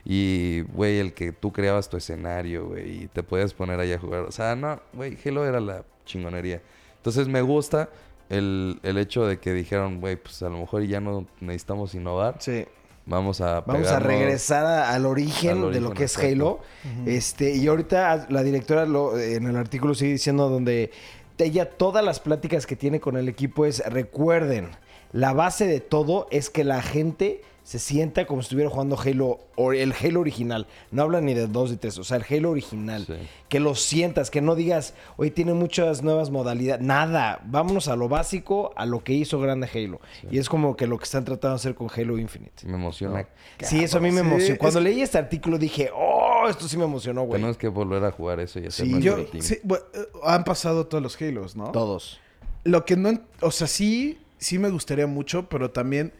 [0.04, 3.98] Y, güey, el que tú creabas tu escenario, güey, y te podías poner ahí a
[3.98, 4.20] jugar.
[4.22, 6.60] O sea, no, güey, Halo era la chingonería.
[6.96, 7.88] Entonces me gusta
[8.28, 12.36] el, el hecho de que dijeron, güey, pues a lo mejor ya no necesitamos innovar.
[12.40, 12.66] Sí.
[13.06, 16.32] Vamos a Vamos a regresar a- al, origen Al de lo que es exacto.
[16.32, 16.60] Halo.
[17.06, 20.90] Este, y ahorita la directora lo- en el artículo sigue diciendo donde
[21.36, 24.68] ella todas las pláticas que tiene con el equipo es recuerden,
[25.12, 29.40] la base de todo es que la gente se sienta como si estuviera jugando Halo,
[29.56, 30.66] o el Halo original.
[30.90, 33.04] No habla ni de 2 y 3, o sea, el Halo original.
[33.06, 33.14] Sí.
[33.48, 36.84] Que lo sientas, que no digas, hoy tiene muchas nuevas modalidades.
[36.84, 40.00] Nada, vámonos a lo básico, a lo que hizo grande Halo.
[40.30, 42.66] Y es como que lo que están tratando de hacer con Halo Infinite.
[42.66, 43.26] Me emociona.
[43.60, 44.58] Sí, eso a mí me Sí, emocionó.
[44.58, 47.38] Cuando es- leí este artículo dije, oh, esto sí me emocionó, güey.
[47.40, 49.16] Tenemos que volver a jugar eso y hacer Sí, Yo,
[49.62, 51.72] bueno, eh, han pasado todos los Halos, ¿no?
[51.72, 52.20] Todos.
[52.64, 56.12] Lo que no, o sea, sí, sí me gustaría mucho, pero también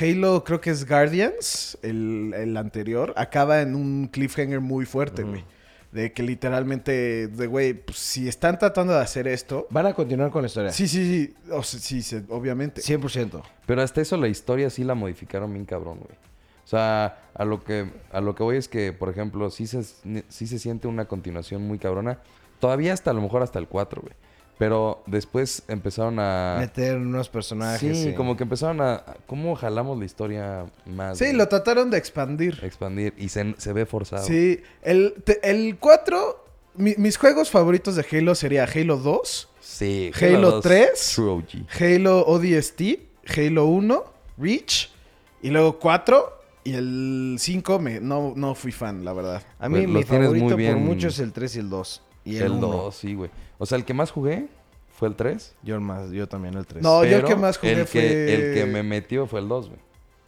[0.00, 5.44] Halo, creo que es Guardians, el, el anterior, acaba en un cliffhanger muy fuerte, güey.
[5.92, 9.66] De que literalmente, de güey, pues, si están tratando de hacer esto.
[9.70, 10.70] Van a continuar con la historia.
[10.70, 12.82] Sí, sí, sí, o sea, sí, sí, obviamente.
[12.82, 13.42] 100%.
[13.64, 16.18] Pero hasta eso la historia sí la modificaron bien cabrón, güey.
[16.62, 19.82] O sea, a lo que a lo que voy es que, por ejemplo, sí se,
[19.82, 22.18] sí se siente una continuación muy cabrona.
[22.60, 24.14] Todavía hasta a lo mejor hasta el 4, güey.
[24.58, 26.56] Pero después empezaron a...
[26.58, 27.96] Meter unos personajes.
[27.96, 29.04] Sí, como que empezaron a...
[29.26, 31.16] ¿Cómo jalamos la historia más?
[31.18, 31.36] Sí, güey?
[31.36, 32.58] lo trataron de expandir.
[32.62, 33.14] Expandir.
[33.16, 34.24] Y se, se ve forzado.
[34.26, 36.44] Sí, el, te- el 4,
[36.74, 40.10] mi- mis juegos favoritos de Halo sería Halo 2, Sí.
[40.20, 41.12] Halo 2, 3.
[41.14, 41.44] True OG.
[41.80, 42.80] Halo ODST,
[43.36, 44.04] Halo 1,
[44.38, 44.90] Reach,
[45.42, 49.42] y luego 4, y el 5 me, no, no fui fan, la verdad.
[49.60, 50.84] A mí Pues, mi lo tienes muy favorito por bien.
[50.84, 52.02] mucho es el 3 y el 2.
[52.24, 52.66] Y el, El 1.
[52.66, 53.30] 2, sí, güey.
[53.58, 54.46] O sea, el que más jugué
[54.96, 55.54] fue el 3.
[55.62, 56.82] Yo, el más, yo también el 3.
[56.82, 59.48] No, yo el que más jugué el que, fue- El que me metió fue el
[59.48, 59.80] 2, güey.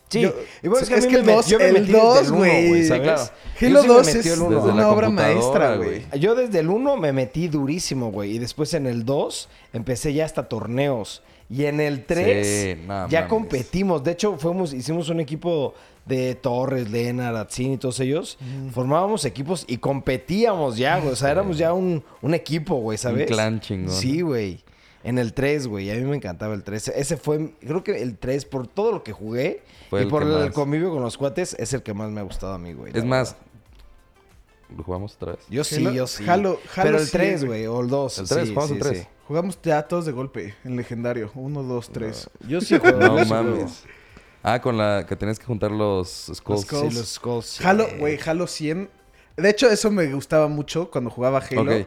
[0.08, 1.86] Sí, Yo- y bueno, sí, es mí que el met- dos- yo me el metí
[1.86, 2.84] desde dos, uno, güey.
[2.84, 2.88] ¿sabes?
[2.88, 3.22] Sí, claro.
[3.22, 6.04] Halo Yo sí me 2 metí es una obra maestra, güey.
[6.10, 6.20] güey.
[6.20, 8.32] Yo desde el 1 me metí durísimo, güey.
[8.34, 11.22] Y después en el 2 empecé ya hasta torneos.
[11.48, 13.28] Y en el 3 Sí, no ya mames.
[13.28, 14.02] competimos.
[14.02, 15.74] De hecho, fuimos, hicimos un equipo
[16.11, 18.37] de Torres, Lena, Ratzin y todos ellos.
[18.73, 21.12] Formábamos equipos y competíamos ya, güey.
[21.12, 23.27] O sea, éramos ya un, un equipo, güey, ¿sabes?
[23.27, 23.94] clan chingón.
[23.94, 24.62] Sí, güey.
[25.03, 25.90] En el 3, güey.
[25.90, 26.88] A mí me encantaba el 3.
[26.88, 30.25] Ese fue, creo que el 3, por todo lo que jugué Fue y el por
[30.25, 32.75] el más- convivio con los cuates, es el que más me ha gustado a mí,
[32.75, 32.92] güey.
[32.94, 34.77] Es más, verdad.
[34.77, 35.40] ¿lo jugamos otra vez?
[35.49, 36.25] Yo sí, Halo- yo sí.
[36.29, 37.66] Halo- Halo Pero el sí, 3, güey.
[37.66, 38.18] o el 2.
[38.18, 38.99] El 3, sí, jugamos el sí, 3.
[39.03, 39.09] sí.
[39.27, 41.31] Jugamos ya todos de golpe, en legendario.
[41.35, 42.31] 1, 2, 3.
[42.49, 42.99] Yo sí juego.
[43.01, 43.85] No mames.
[44.42, 46.68] Ah, con la que tenías que juntar los skulls.
[46.68, 46.90] juego.
[46.90, 47.64] Sí, los Skulls.
[47.64, 48.88] Halo, güey, Halo 100.
[49.37, 51.62] De hecho, eso me gustaba mucho cuando jugaba Halo.
[51.81, 51.87] Ok,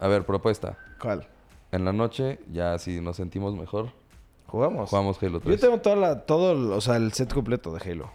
[0.00, 0.78] a ver, propuesta.
[1.00, 1.26] ¿Cuál?
[1.72, 3.90] En la noche, ya si nos sentimos mejor,
[4.46, 4.90] Jugamos.
[4.90, 5.56] jugamos Halo 3.
[5.56, 8.10] Yo tengo toda la, todo, el- o sea, el set completo de Halo.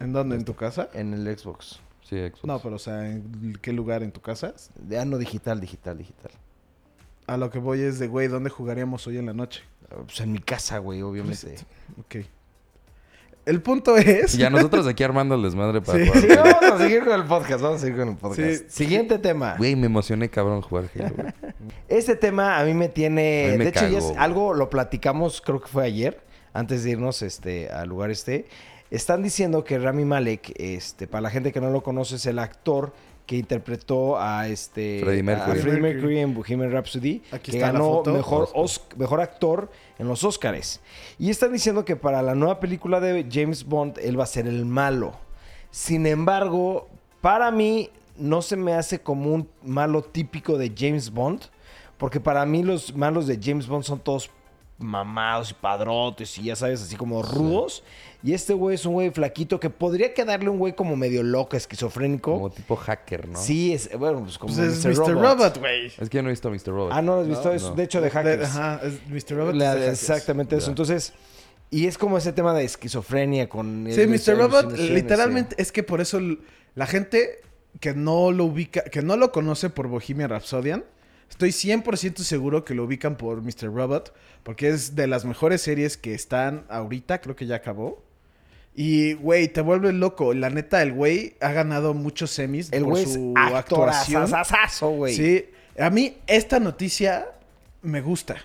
[0.00, 0.36] ¿En dónde?
[0.36, 0.88] ¿En tu casa?
[0.94, 1.80] En el Xbox.
[2.02, 2.44] Sí, Xbox.
[2.44, 4.02] No, pero o sea, ¿en qué lugar?
[4.02, 4.54] ¿En tu casa?
[4.88, 6.30] Ya no digital, digital, digital.
[7.26, 9.62] A lo que voy es de, güey, ¿dónde jugaríamos hoy en la noche?
[10.06, 11.56] Pues en mi casa, güey, obviamente.
[12.00, 12.16] Ok.
[13.48, 14.34] El punto es...
[14.36, 16.06] Ya nosotros aquí armando el desmadre para Sí.
[16.06, 16.22] jugar.
[16.22, 18.38] Sí, vamos a seguir con el podcast, vamos a seguir con el podcast.
[18.40, 18.64] Sí.
[18.68, 19.54] Siguiente tema.
[19.56, 21.14] Güey, me emocioné cabrón jugar Halo.
[21.16, 21.32] güey.
[21.88, 23.46] Este tema a mí me tiene.
[23.48, 26.20] A mí me de hecho, ya es algo lo platicamos, creo que fue ayer,
[26.52, 28.44] antes de irnos este, al lugar este.
[28.90, 32.38] Están diciendo que Rami Malek, este, para la gente que no lo conoce, es el
[32.38, 32.92] actor
[33.28, 35.60] que interpretó a este Freddie a Mercury.
[35.60, 38.48] Freddie Mercury en Bohemian Rhapsody, Aquí que ganó mejor,
[38.96, 40.80] mejor actor en los Oscars.
[41.18, 44.46] Y están diciendo que para la nueva película de James Bond él va a ser
[44.46, 45.12] el malo.
[45.70, 46.88] Sin embargo,
[47.20, 51.42] para mí no se me hace como un malo típico de James Bond,
[51.98, 54.30] porque para mí los malos de James Bond son todos
[54.78, 57.82] mamados y padrotes y ya sabes, así como rudos.
[58.22, 61.56] Y este güey es un güey flaquito que podría quedarle un güey como medio loco,
[61.56, 62.32] esquizofrénico.
[62.32, 63.38] Como tipo hacker, ¿no?
[63.40, 65.06] Sí, es, bueno, pues como Pues es Mr.
[65.08, 65.14] Mr.
[65.14, 65.58] Robot.
[65.58, 65.86] Güey.
[65.86, 66.66] Es que yo no he visto Mr.
[66.68, 66.92] Robot.
[66.92, 67.74] Ah, no lo has visto, No, es no.
[67.74, 68.48] de hecho de De- hackers.
[68.50, 69.36] Ajá, es Mr.
[69.36, 69.54] Robot.
[69.54, 70.02] La- es de hackers.
[70.02, 70.68] exactamente eso.
[70.70, 71.12] Entonces,
[71.70, 73.86] y es como ese tema de esquizofrenia con...
[73.90, 74.36] Sí, el- Mr.
[74.36, 76.20] Robot, literalmente, es que por eso
[76.74, 77.40] la gente
[77.80, 80.84] que no lo ubica, que no lo conoce por Bohemian Rhapsodian,
[81.28, 83.72] estoy 100% seguro que lo ubican por Mr.
[83.72, 88.02] Robot, porque es de las mejores series que están ahorita, creo que ya acabó.
[88.74, 90.34] Y, güey, te vuelves loco.
[90.34, 94.22] La neta, el güey ha ganado muchos semis El por güey es su actuación.
[94.22, 95.14] actorazazazo, güey.
[95.14, 97.26] Sí, a mí esta noticia
[97.82, 98.36] me gusta.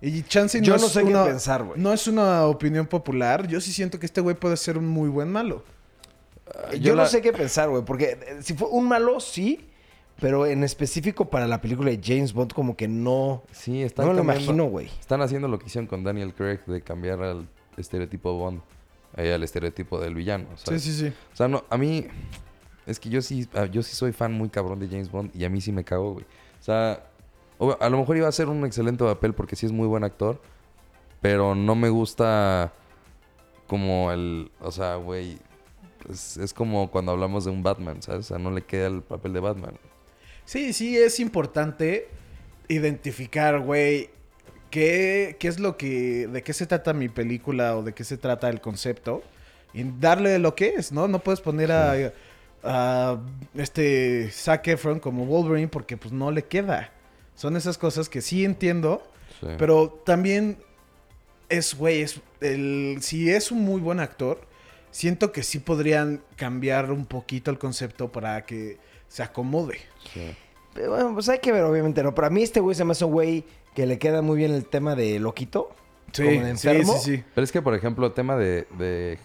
[0.00, 1.80] Y chance Yo no, no es sé qué pensar, güey.
[1.80, 3.46] No es una opinión popular.
[3.46, 5.64] Yo sí siento que este güey puede ser un muy buen malo.
[6.72, 9.64] Yo, Yo no sé qué pensar, güey, porque eh, si fue un malo, sí,
[10.20, 13.42] pero en específico para la película de James Bond como que no...
[13.52, 14.86] Sí, están No me lo cambiando- imagino, güey.
[15.00, 18.60] Están haciendo lo que hicieron con Daniel Craig de cambiar al estereotipo Bond
[19.16, 20.46] eh, al estereotipo del villano.
[20.56, 20.82] Sí, ¿sabes?
[20.82, 21.06] sí, sí.
[21.32, 22.06] O sea, no, a mí
[22.86, 25.44] es que yo sí, ah, yo sí soy fan muy cabrón de James Bond y
[25.44, 26.24] a mí sí me cago, güey.
[26.60, 27.04] O sea,
[27.80, 30.40] a lo mejor iba a ser un excelente papel porque sí es muy buen actor,
[31.20, 32.72] pero no me gusta
[33.66, 35.38] como el, o sea, güey,
[36.08, 38.20] es, es como cuando hablamos de un Batman, ¿sabes?
[38.26, 39.74] O sea, no le queda el papel de Batman.
[40.52, 42.08] Sí, sí, es importante
[42.68, 44.10] identificar, güey,
[44.70, 48.16] qué, qué es lo que, de qué se trata mi película o de qué se
[48.18, 49.22] trata el concepto.
[49.74, 51.08] y darle lo que es, ¿no?
[51.08, 51.94] No puedes poner a,
[52.62, 53.18] a
[53.54, 56.90] este Zac Efron como Wolverine porque pues no le queda.
[57.34, 59.02] Son esas cosas que sí entiendo,
[59.40, 59.46] Sí.
[59.58, 60.58] pero también
[61.48, 64.42] es, güey, es el, si es un muy buen actor,
[64.90, 68.76] siento que sí podrían cambiar un poquito el concepto para que
[69.12, 69.78] se acomode.
[70.14, 70.34] Sí.
[70.72, 72.14] Pero bueno, pues hay que ver, obviamente, ¿no?
[72.14, 73.44] Pero a mí este güey se me hace un güey
[73.74, 75.68] que le queda muy bien el tema de loquito.
[76.16, 76.94] como de enfermo.
[76.98, 77.24] sí, sí.
[77.34, 79.18] Pero es que, por ejemplo, el tema de, de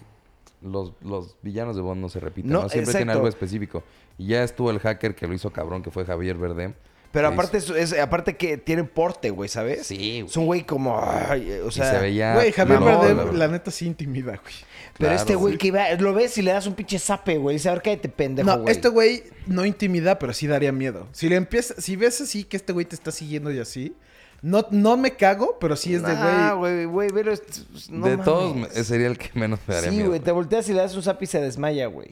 [0.62, 2.70] los, los villanos de Bond no se repiten, No, ¿no?
[2.70, 3.82] Siempre tiene algo específico.
[4.18, 6.74] Y ya estuvo el hacker que lo hizo cabrón, que fue Javier Verdem.
[7.14, 9.88] Pero aparte, es, es- aparte que tiene porte, güey, ¿sabes?
[9.88, 11.00] Sí, Es un güey como...
[11.02, 11.92] ay, o y sea...
[11.94, 12.34] se veía...
[12.36, 14.54] Güey, Javier No, Bardem, la la, neta sí intimida, güey.
[14.98, 15.58] Pero Claro, este güey sí.
[15.60, 15.92] que iba...
[16.00, 17.56] Lo ves y le das un pinche zape, güey.
[17.58, 18.72] Dice, a ver, cállate, pendejo, No, güey.
[18.72, 21.08] este güey no intimida, pero sí daría miedo.
[21.12, 23.96] Si le empieza, si ves así que este güey te está siguiendo y así,
[24.42, 26.86] no, no me cago, pero sí es de Ah, güey.
[26.86, 27.32] güey, güey, pero...
[27.32, 28.88] es- no de todos, mames.
[28.88, 30.10] sería el que menos me daría Sí, miedo.
[30.10, 32.10] güey, te volteas y le das un zap y se desmaya, güey.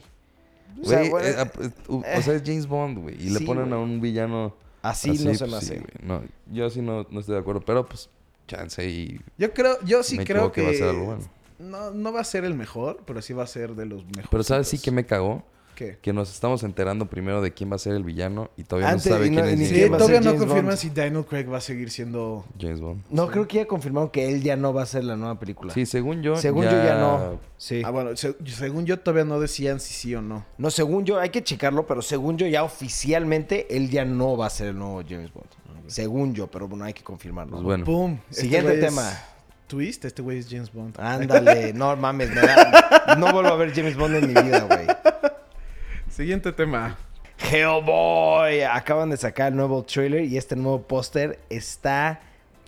[0.80, 3.16] O sea, Güey, güey, eh, eh, o sea, es James Bond, güey.
[3.20, 5.78] Y le Sí, ponen a un villano así, así, no se me pues, hace.
[5.78, 5.84] sí.
[6.02, 6.22] No,
[6.52, 7.62] yo sí no, no estoy de acuerdo.
[7.62, 8.10] Pero, pues,
[8.46, 9.18] chance y...
[9.38, 11.22] Yo creo, yo sí Me creo equivoqué, que va a ser algo bueno.
[11.58, 14.28] No, no va a ser el mejor, pero sí va a ser de los mejores.
[14.30, 15.42] Pero, ¿sabes sí que me cagó?
[15.74, 15.98] ¿Qué?
[16.00, 19.06] Que nos estamos enterando primero de quién va a ser el villano y todavía Antes-
[19.10, 20.78] no sabe no- quién es ni quién va a todavía ser no James confirman Bond.
[20.78, 22.46] si Daniel Craig va a seguir siendo.
[22.58, 23.02] James Bond.
[23.10, 25.74] No, creo que ya confirmaron que él ya no va a ser la nueva película.
[25.74, 26.36] Sí, según yo.
[26.36, 27.38] Según yo ya no.
[27.58, 27.82] Sí.
[27.84, 30.46] Ah, bueno, se- según yo todavía no decían si sí o no.
[30.56, 34.46] No, según yo, hay que checarlo, pero según yo ya oficialmente él ya no va
[34.46, 35.46] a ser el nuevo James Bond.
[35.88, 37.50] Según yo, pero bueno, hay que confirmarlo.
[37.52, 37.66] Pues ¿no?
[37.68, 37.84] bueno.
[37.84, 38.18] Pum.
[38.30, 39.12] Este Siguiente es tema.
[39.66, 40.98] Twist, este güey es James Bond.
[41.00, 44.86] Ándale, no mames, me da- no vuelvo a ver James Bond en mi vida, güey.
[46.10, 46.96] Siguiente tema.
[47.38, 52.20] Hellboy, acaban de sacar el nuevo trailer y este nuevo póster está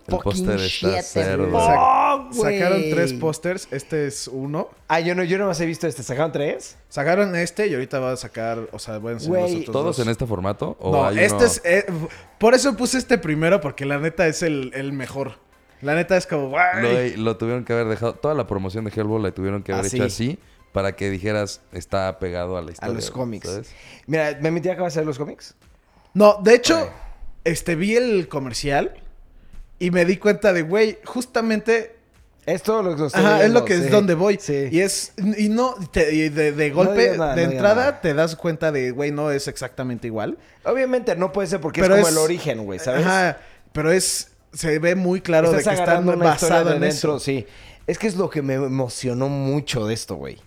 [0.07, 1.49] El póster está cerdo.
[1.49, 2.59] güey.
[2.59, 3.67] Sacaron tres pósters.
[3.71, 4.69] Este es uno.
[4.87, 6.03] Ah, yo no, yo no más he visto este.
[6.03, 6.77] ¿Sacaron tres?
[6.89, 9.73] Sacaron este y ahorita va a sacar, o sea, voy a enseñar Güey, los otros
[9.73, 10.05] ¿Todos dos.
[10.05, 10.77] en este formato?
[10.79, 11.61] ¿O No, hay este uno- es...
[11.63, 11.85] eh,
[12.37, 15.33] por eso puse este primero, porque la neta es el, el mejor.
[15.81, 16.49] La neta es como...
[16.49, 17.15] "Guay".
[17.17, 18.13] Lo, lo tuvieron que haber dejado.
[18.13, 19.95] Toda la promoción de Hellboy la tuvieron que haber Así.
[19.97, 20.39] hecho así
[20.73, 22.93] para que dijeras está pegado a la A historia.
[22.95, 23.47] los cómics.
[23.49, 23.71] ¿sabes?
[24.07, 25.55] Mira, ¿me mentira que va a ser los cómics?
[26.13, 26.89] No, de hecho,
[27.43, 28.93] este, vi el comercial
[29.79, 31.95] y me di cuenta de, güey, justamente...
[32.45, 33.83] Es todo lo que estoy Ajá, es lo que sí.
[33.85, 34.37] es donde voy.
[34.41, 34.69] Sí.
[34.71, 35.13] Y es...
[35.37, 38.01] Y no, te- y de, de golpe, nada, de no entrada, nada.
[38.01, 40.37] te das cuenta de, güey, no es exactamente igual.
[40.63, 43.05] Obviamente no puede ser porque Pero es como es- el origen, güey, ¿sabes?
[43.05, 43.37] Ajá,
[43.71, 44.31] pero es...
[44.53, 45.63] Se ve muy claro de que
[46.17, 46.31] historia
[46.61, 47.19] basado en dentro, eso.
[47.19, 47.45] sí.
[47.87, 50.37] Es que es lo que me emocionó mucho de esto, güey.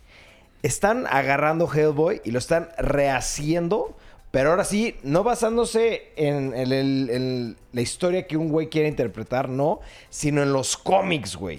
[0.62, 3.96] Están agarrando Hellboy y lo están rehaciendo,
[4.30, 8.88] pero ahora sí, no basándose en, el- el- el- la historia que un güey quiere
[8.88, 11.58] interpretar, no, sino en los cómics, güey.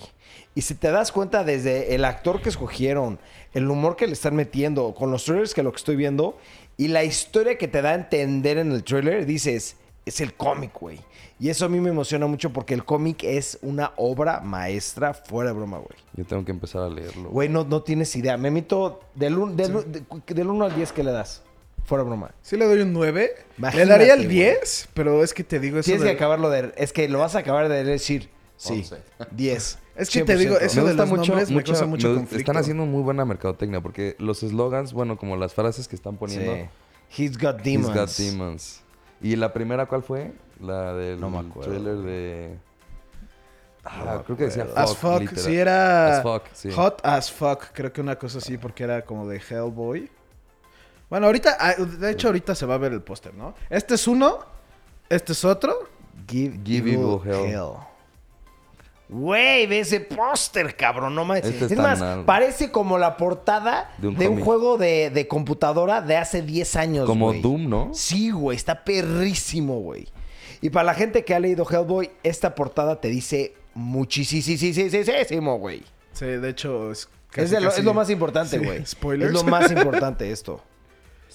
[0.55, 3.19] Y si te das cuenta desde el actor que escogieron,
[3.53, 6.37] el humor que le están metiendo, con los trailers que lo que estoy viendo,
[6.77, 10.71] y la historia que te da a entender en el trailer, dices, es el cómic,
[10.79, 10.99] güey.
[11.39, 15.51] Y eso a mí me emociona mucho porque el cómic es una obra maestra fuera
[15.51, 15.97] de broma, güey.
[16.15, 17.29] Yo tengo que empezar a leerlo.
[17.29, 18.37] Güey, no, no tienes idea.
[18.37, 21.41] Me mito del 1 del, de- del uno al 10 que le das.
[21.85, 22.31] Fuera de broma.
[22.41, 23.31] Sí le doy un 9.
[23.73, 24.29] Le daría el güey.
[24.35, 26.73] 10, pero es que te digo eso Tienes de- que acabarlo de...
[26.77, 28.29] Es que lo vas a acabar de decir.
[28.55, 28.73] Sí.
[28.73, 28.97] Once.
[29.31, 29.79] 10.
[29.95, 30.61] Es que te digo, 100%.
[30.61, 32.37] eso de los nombres me causa mucho me- conflicto.
[32.37, 36.53] Están haciendo muy buena mercadotecnia porque los slogans, bueno, como las frases que están poniendo.
[37.09, 37.23] Sí.
[37.23, 37.93] He's got He's demons.
[37.95, 38.82] got demons.
[39.23, 40.33] ¿Y la primera cuál fue?
[40.59, 41.71] La del No me acuerdo.
[41.71, 42.57] trailer de...
[43.85, 45.43] Ah, creo que decía fuck, As fuck, literal.
[45.43, 46.71] sí era As fuck, sí.
[46.71, 50.09] hot as fuck, creo que una cosa así porque era como de Hellboy.
[51.09, 53.55] Bueno, ahorita, ah, de hecho ahorita se va a ver el póster, ¿no?
[53.69, 54.39] Este es uno,
[55.09, 55.89] este es otro.
[56.29, 57.45] Give, Give evil evil hell.
[57.51, 57.73] hell.
[59.13, 61.13] Güey, ve ese póster, cabrón.
[61.15, 61.45] No mames.
[61.45, 62.25] Este es más, mal.
[62.25, 67.05] parece como la portada de De un, juego de, de computadora de hace 10 años,
[67.05, 67.31] Como.
[67.33, 67.91] Doom, ¿no?
[67.93, 68.55] Sí, güey.
[68.57, 70.07] Está perrísimo, güey.
[70.61, 75.83] Y para la gente que ha leído Hellboy, esta portada te dice muchísimo, güey.
[76.13, 78.85] Sí, de hecho es Es, de lo- casi- es lo más importante, sí, güey.
[78.85, 79.31] spoilers.
[79.31, 80.61] Es lo más importante esto.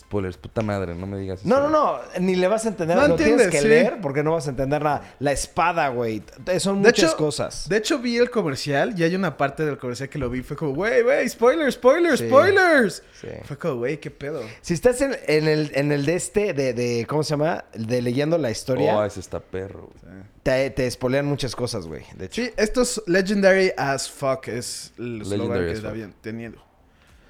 [0.08, 1.48] Spoilers, puta madre, no me digas eso.
[1.50, 1.98] No, no, no.
[2.18, 2.96] Ni le vas a entender.
[2.96, 3.68] No lo tienes entiendes, que sí.
[3.68, 5.14] leer porque no vas a entender nada.
[5.18, 6.22] La espada, güey.
[6.60, 7.68] Son De muchas hecho, cosas.
[7.68, 10.42] De hecho, vi el comercial y hay una parte del comercial que lo vi.
[10.42, 12.26] Fue como, güey, güey, spoilers, spoilers, Sí.
[12.26, 13.02] spoilers.
[13.20, 13.28] Sí.
[13.44, 14.40] Fue como, güey, qué pedo.
[14.62, 17.66] Si estás en, en el, en el de este, de, de- ¿cómo se llama?
[17.74, 20.14] De leyendo la historia, Oh, ese está perro, güey.
[20.42, 22.04] te, te spoilean muchas cosas, güey.
[22.16, 22.42] De hecho.
[22.42, 25.96] Sí, esto es Legendary as fuck, es el Legendary slogan que as está fuck.
[25.96, 26.67] bien teniendo.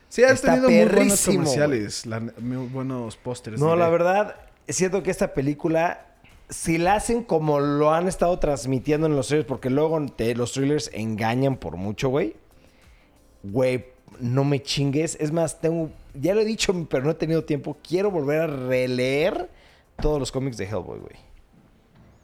[0.09, 3.61] Sí, han Está tenido muy buenos comerciales, la- muy buenos pósters.
[3.61, 3.79] No, diré.
[3.79, 4.37] la verdad,
[4.68, 6.07] siento que esta película,
[6.49, 10.53] si la hacen como lo han estado transmitiendo en los trailers, porque luego te- los
[10.53, 12.37] trailers engañan por mucho, güey.
[13.42, 13.85] Güey,
[14.21, 15.16] no me chingues.
[15.21, 17.77] Es más, tengo, ya lo he dicho, pero no he tenido tiempo.
[17.87, 19.51] Quiero volver a releer
[20.01, 21.16] todos los cómics de Hellboy, güey.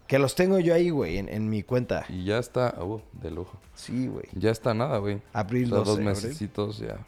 [0.06, 2.04] Que los tengo yo ahí, güey, en, en mi cuenta.
[2.08, 3.58] Y ya está, uh, de lujo.
[3.74, 4.24] Sí, güey.
[4.34, 5.20] Ya está nada, güey.
[5.32, 5.84] Abril O sea, 12.
[5.90, 6.06] dos abril.
[6.08, 6.98] mesecitos ya.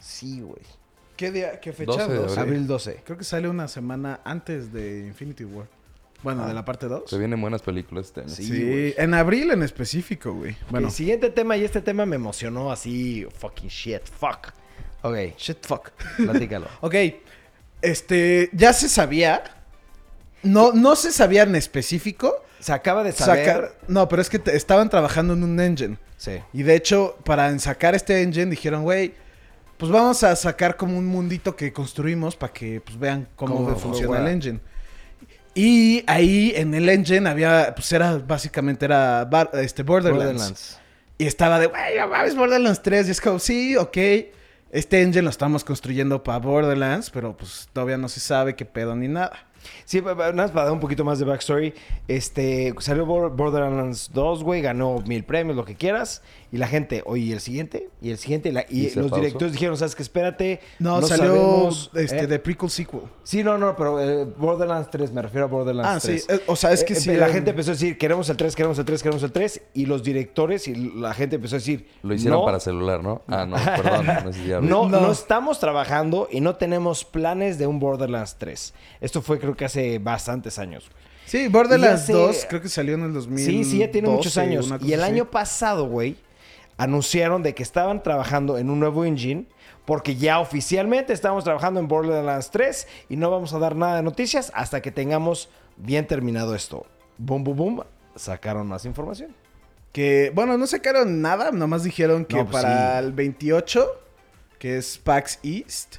[0.00, 0.62] Sí, güey.
[1.16, 1.58] ¿Qué día?
[1.60, 1.92] ¿Qué fecha?
[1.92, 2.40] 12 de 12.
[2.40, 2.54] abril.
[2.54, 3.02] Abril 12.
[3.04, 5.66] Creo que sale una semana antes de Infinity War.
[6.22, 7.04] Bueno, de la parte 2.
[7.08, 8.28] Se vienen buenas películas este año.
[8.30, 8.94] Sí, güey.
[8.98, 10.56] en abril en específico, güey.
[10.70, 14.48] Bueno, El siguiente tema, y este tema me emocionó así, fucking shit, fuck.
[15.02, 15.90] Ok, shit fuck.
[16.16, 16.66] platícalo.
[16.80, 16.94] Ok,
[17.82, 19.42] este, ya se sabía.
[20.42, 22.44] No, no se sabía en específico.
[22.60, 23.46] Se acaba de saber.
[23.46, 25.98] Sacar, no, pero es que te- estaban trabajando en un engine.
[26.16, 26.32] Sí.
[26.52, 29.14] Y de hecho, para sacar este engine dijeron, güey,
[29.78, 33.76] pues vamos a sacar como un mundito que construimos para que pues, vean cómo, Cómo
[33.76, 34.60] funciona el engine.
[35.54, 40.24] Y ahí en el engine había, pues era básicamente era Bar- este Borderlands.
[40.26, 40.80] Borderlands.
[41.18, 43.08] Y estaba de, güey, no mames, Borderlands 3.
[43.08, 43.96] Y es como, sí, ok.
[44.70, 48.94] Este engine lo estamos construyendo para Borderlands, pero pues todavía no se sabe qué pedo
[48.94, 49.32] ni nada.
[49.84, 51.74] Sí, nada más para dar un poquito más de backstory.
[52.06, 56.22] Este, salió Bor- Borderlands 2, güey, ganó mil premios, lo que quieras.
[56.50, 57.90] Y la gente, oye, ¿y el siguiente?
[58.00, 59.22] Y el siguiente, y, la- y ¿Y se los pausó?
[59.22, 60.02] directores dijeron, ¿sabes qué?
[60.02, 60.60] Espérate.
[60.78, 62.26] No, salió sabemos", este, ¿eh?
[62.26, 63.02] de prequel sequel.
[63.22, 66.22] Sí, no, no, pero eh, Borderlands 3, me refiero a Borderlands Ah, 3.
[66.24, 67.12] sí, eh, o sea, es que Eh, sí.
[67.16, 69.60] La gente empezó a decir, queremos el 3, queremos el 3, queremos el 3.
[69.74, 73.20] Y los directores y la gente empezó a decir, Lo hicieron "No, para celular, ¿no?
[73.28, 74.06] Ah, no, perdón.
[74.06, 74.60] No.
[74.62, 75.00] No, No.
[75.02, 78.72] no estamos trabajando y no tenemos planes de un Borderlands 3.
[79.02, 80.88] Esto fue creo que hace bastantes años.
[80.90, 80.98] güey.
[81.26, 83.44] Sí, Borderlands hace- 2 creo que salió en el 2000.
[83.44, 84.72] Sí, sí, ya tiene muchos años.
[84.80, 86.16] Y el año pasado, güey,
[86.78, 89.46] anunciaron de que estaban trabajando en un nuevo engine
[89.84, 94.02] porque ya oficialmente estamos trabajando en Borderlands 3 y no vamos a dar nada de
[94.02, 96.86] noticias hasta que tengamos bien terminado esto.
[97.18, 97.82] Boom, boom, boom.
[98.16, 99.34] Sacaron más información.
[99.92, 103.06] Que, bueno, no sacaron nada, nomás dijeron que No, pues para sí.
[103.06, 103.88] el 28,
[104.58, 105.96] que es PAX East,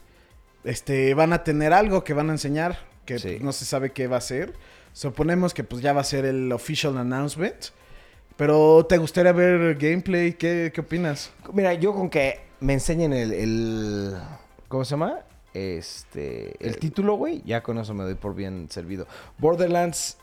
[0.63, 3.27] este, van a tener algo que van a enseñar, que Sí.
[3.29, 4.53] pues, no se sabe qué va a ser.
[4.93, 7.55] Suponemos que pues ya va a ser el official announcement.
[8.39, 10.31] Pero, ¿te gustaría ver gameplay?
[10.33, 11.29] ¿Qué, qué opinas?
[11.53, 14.17] Mira, yo con que me enseñen el, el-
[14.69, 15.19] ¿cómo se llama?
[15.53, 19.07] Este, el título, güey, ya con eso me doy por bien servido.
[19.39, 20.17] Borderlands,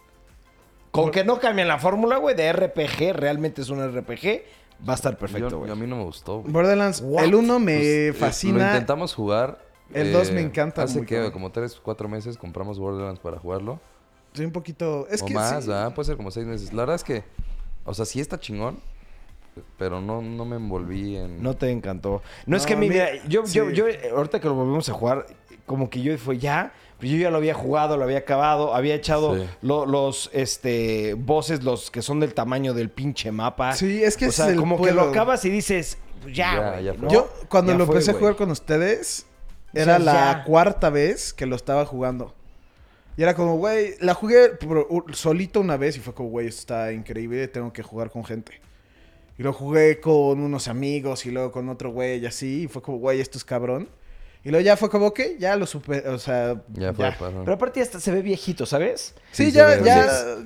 [0.93, 4.43] con que no cambien la fórmula, güey, de RPG, realmente es un RPG,
[4.89, 5.71] va a estar perfecto, güey.
[5.71, 6.41] a mí no me gustó.
[6.41, 6.53] güey.
[6.53, 7.23] Borderlands, What?
[7.25, 8.67] el 1 me Pues, eh, Lo fascina.
[8.69, 9.59] intentamos jugar.
[9.93, 11.33] eh, El dos me encanta Hace muy que cabrón.
[11.33, 13.79] como 3, 4 meses compramos Borderlands para jugarlo.
[14.33, 15.07] Soy un poquito...
[15.11, 15.69] Es o que más, sí.
[15.69, 15.95] ¿verdad?
[15.95, 16.73] Puede ser como 6 meses.
[16.73, 17.25] La verdad es que,
[17.87, 18.79] o sea, sí está chingón,
[19.79, 21.43] pero no, no me envolví en...
[21.43, 22.23] No te encantó.
[22.45, 23.75] No, es que, a mí- mira, yo, yo, sí.
[23.75, 25.27] yo, ahorita que lo volvemos a jugar,
[25.65, 28.95] como que yo fue ya, pero yo ya lo había jugado, lo había acabado, había
[28.95, 29.45] echado Sí.
[29.63, 33.73] lo- los, este, voces, los que son del tamaño del pinche mapa.
[33.73, 36.35] Sí, es que o ese sea, es el como que lo acabas y dices, pues
[36.37, 36.95] ya, Ya.
[37.09, 39.27] Yo, cuando Ya lo fue, empecé a jugar con ustedes,
[39.75, 40.45] O era sea, la ya.
[40.45, 42.35] cuarta vez que lo estaba jugando.
[43.17, 46.49] Y era como, güey, la jugué por- u- solito una vez y fue como, güey,
[46.49, 48.61] esto está increíble, tengo que jugar con gente.
[49.39, 52.83] Y lo jugué con unos amigos y luego con otro güey y así, y fue
[52.83, 53.89] como, güey, esto es cabrón.
[54.47, 56.63] Y luego ya fue como, ok, ya lo supe, o sea...
[56.73, 57.13] Ya fue.
[57.19, 59.13] Pero aparte hasta se ve viejito, ¿sabes?
[59.33, 59.81] Sí, ya, ve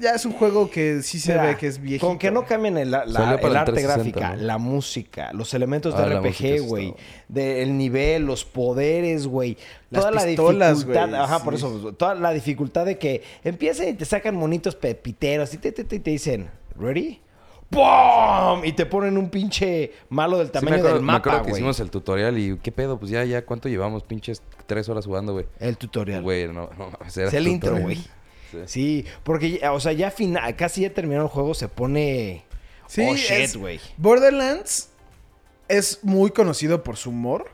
[0.01, 2.07] ya, es un juego que sí se Mira, ve que es viejito.
[2.07, 4.43] Con que no cambien el, la- el el arte 360, gráfica, ¿no?
[4.43, 6.95] la música, los elementos de Ah, música RPG, güey.
[7.29, 9.59] Del nivel, los poderes, güey.
[9.91, 11.09] Las Toda pistolas, la dificultad.
[11.11, 11.93] güey, Ajá, por eso.
[11.93, 15.99] Toda la dificultad de que empiecen y te sacan monitos pepiteros y te, te, te-
[16.01, 17.21] te dicen, ¿ready?
[17.71, 18.65] ¡Pum!
[18.65, 21.45] Y te ponen un pinche malo del Sí, tamaño me acuerdo, del me acuerdo mapa,
[21.45, 21.61] que güey.
[21.61, 22.99] hicimos el tutorial y ¿qué pedo?
[22.99, 24.03] Pues ya, ya, ¿cuánto llevamos?
[24.03, 25.47] Pinches 3 horas jugando, güey.
[25.61, 26.23] El tutorial.
[26.23, 27.97] Güey, no, no Es el intro, güey.
[28.51, 28.59] Sí.
[28.67, 32.45] Sí, porque, o sea, ya final, casi ya terminó el juego, se pone...
[32.89, 33.79] Sí, oh, shit, güey.
[33.97, 34.91] Borderlands
[35.69, 37.53] es muy conocido por su humor,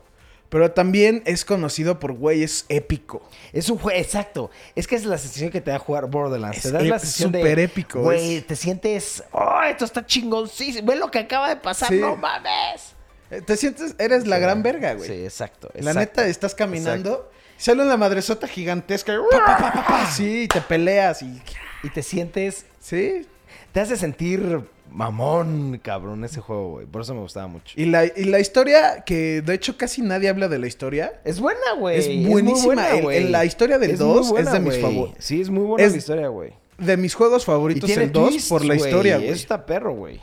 [0.56, 3.22] pero también es conocido por, güey, es épico.
[3.52, 4.50] Es un juego, exacto.
[4.74, 6.56] Es que es la sensación que te da jugar Borderlands.
[6.56, 9.22] Es te da la sensación súper épico, Güey, es- te sientes.
[9.32, 10.88] ¡Oh, esto está chingoncísimo!
[10.88, 11.96] Ve lo que acaba de pasar, Sí.
[11.98, 12.94] no mames.
[13.30, 15.06] Eh, Te sientes, eres la gran verga, güey.
[15.06, 15.68] Sí, exacto.
[15.74, 16.00] la exacto.
[16.00, 21.42] neta, estás caminando, sale una madresota gigantesca y, sí, y te peleas y...
[21.82, 22.64] Y te sientes.
[22.80, 23.26] Sí.
[23.72, 26.86] Te hace sentir mamón, cabrón, ese juego, güey.
[26.86, 27.74] Por eso me gustaba mucho.
[27.76, 31.40] Y la, y la historia, que de hecho casi nadie habla de la historia, Es
[31.40, 31.98] buena, güey.
[31.98, 32.64] Es buenísima.
[32.66, 33.16] buena, El- güey.
[33.18, 35.24] el- la historia del Es 2 muy buena, es de mis favoritos.
[35.24, 36.52] Sí, es muy buena Es- la historia, güey.
[36.78, 39.28] de mis juegos Y favoritos tiene el 2 twists, por la historia, güey.
[39.28, 40.20] Eso está perro, güey.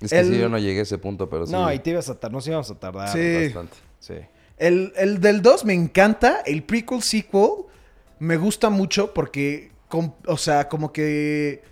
[0.00, 1.52] Es que El- sí, yo no llegué a ese punto, pero sí.
[1.52, 2.32] No, y te ibas a tardar.
[2.32, 3.08] Nos íbamos a tardar.
[3.10, 3.44] Sí.
[3.44, 3.76] Bastante.
[4.00, 4.14] Sí.
[4.58, 6.42] El, el del 2 me encanta.
[6.44, 7.48] El prequel sequel
[8.18, 11.62] me gusta mucho porque, com- o sea, como que,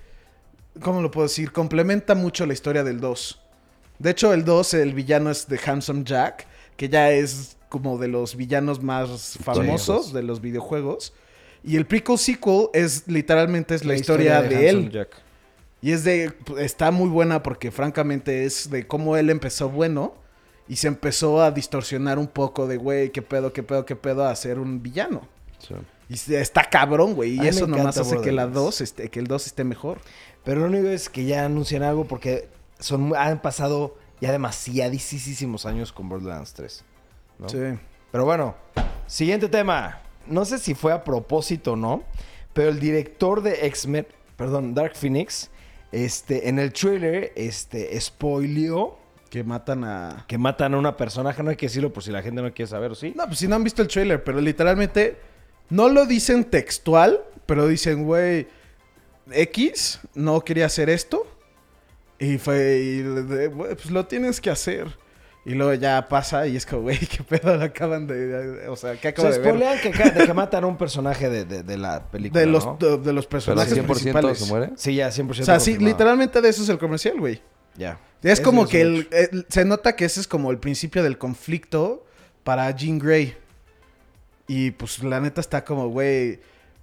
[0.81, 1.53] ¿cómo lo puedo decir?
[1.53, 3.41] Complementa mucho la historia del 2.
[3.99, 6.47] De hecho, el 2, el villano es de Handsome Jack.
[6.77, 11.15] que ya es como de los villanos más famosos de los videojuegos.
[11.65, 14.91] Y el prequel sequel es literalmente es la, historia, de, él.
[14.91, 15.11] Jack.
[15.81, 16.33] Y es de.
[16.59, 20.15] Está muy buena porque, francamente, es de cómo él empezó bueno.
[20.69, 24.27] Y se empezó a distorsionar un poco de, güey, qué pedo, qué pedo, qué pedo,
[24.27, 25.29] a ser un villano.
[25.59, 25.75] Sí.
[26.09, 27.43] Y está cabrón, güey.
[27.43, 28.47] Y eso nomás hace que la.
[28.47, 29.99] 2 esté, que el 2 esté mejor.
[30.45, 35.93] Pero lo único es que ya anuncian algo porque son, han pasado ya demasiadísimos años
[35.93, 36.85] con Borderlands 3.
[37.39, 37.49] ¿no?
[37.49, 37.59] Sí.
[38.11, 38.55] Pero bueno,
[39.07, 40.01] siguiente tema.
[40.27, 42.05] No sé si fue a propósito o no,
[42.53, 45.51] pero el director de X-Men, perdón, Dark Phoenix,
[45.91, 48.99] este, en el trailer, este, spoileó
[49.31, 50.25] Que matan a.
[50.29, 51.43] que matan a una personaje.
[51.43, 53.13] No hay que decirlo por si la gente no quiere saber, ¿o sí?
[53.17, 55.17] No, pues si no han visto el trailer, pero literalmente
[55.69, 58.47] no lo dicen textual, pero dicen, güey,
[59.35, 61.27] X no quería hacer esto.
[62.19, 63.03] Y fue, y
[63.75, 64.87] pues lo tienes que hacer.
[65.45, 68.69] Y luego ya pasa y es como, güey, qué pedo lo acaban de.
[68.69, 69.81] O sea, ¿qué acabo Se de ver?
[69.81, 72.77] que, de que matan a un personaje de, de- de la película, De los, ¿no?
[72.79, 74.39] de, de los Pero personajes 100% principales.
[74.39, 74.71] se muere.
[74.77, 75.31] Sí, ya, 100%.
[75.31, 75.87] O sea, sí, confirmado.
[75.93, 77.43] literalmente de eso es el comercial, güey.
[77.77, 77.99] Ya.
[78.23, 82.07] Es Ese como que el- se nota que ese es como el principio del conflicto
[82.45, 83.37] para Jean Grey.
[84.47, 86.41] Y pues la neta está como, güey,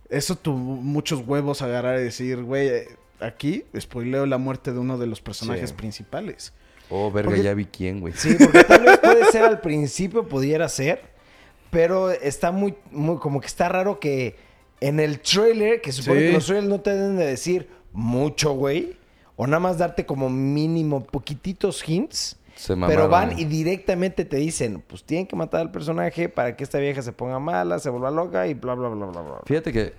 [0.09, 2.87] eso tuvo muchos huevos agarrar y decir, güey, eh,
[3.19, 5.75] aquí spoileo la muerte de uno de los personajes Sí.
[5.75, 6.53] principales.
[6.89, 8.13] Oh, verga, Porque- ya vi quién, güey.
[8.15, 11.01] Sí, porque tal vez puede ser al principio, pudiera ser,
[11.69, 14.35] pero está muy, muy, como que está raro que
[14.81, 16.25] en el trailer, que supone Sí.
[16.27, 18.97] que los trailers no te deben de decir mucho, güey,
[19.35, 24.83] o nada más darte como mínimo poquititos hints, Se pero van y directamente te dicen,
[24.85, 28.11] pues tienen que matar al personaje para que esta vieja se ponga mala, se vuelva
[28.11, 29.39] loca y bla, bla, bla, bla, bla.
[29.45, 29.93] Fíjate que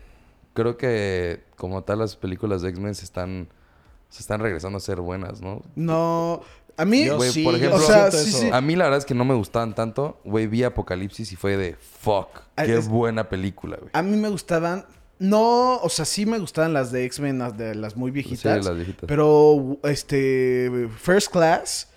[0.52, 3.48] creo que como tal las películas de X-Men se están,
[4.10, 5.62] se están regresando a ser buenas, ¿no?
[5.74, 6.42] No,
[6.76, 8.50] a mí, Yo sí, por ejemplo- o sea, siento sí, sí.
[8.52, 10.20] A mí la verdad es que no me gustaban tanto.
[10.24, 12.28] Güey, vi Apocalipsis y fue de fuck.
[12.56, 13.90] Ah, Qué es- buena película, güey.
[13.94, 14.84] a mí me gustaban,
[15.18, 18.58] no, o sea, sí me gustaban las de X-Men, las de las muy viejitas.
[18.62, 19.04] Sí, las viejitas.
[19.08, 21.89] Pero, este, First Class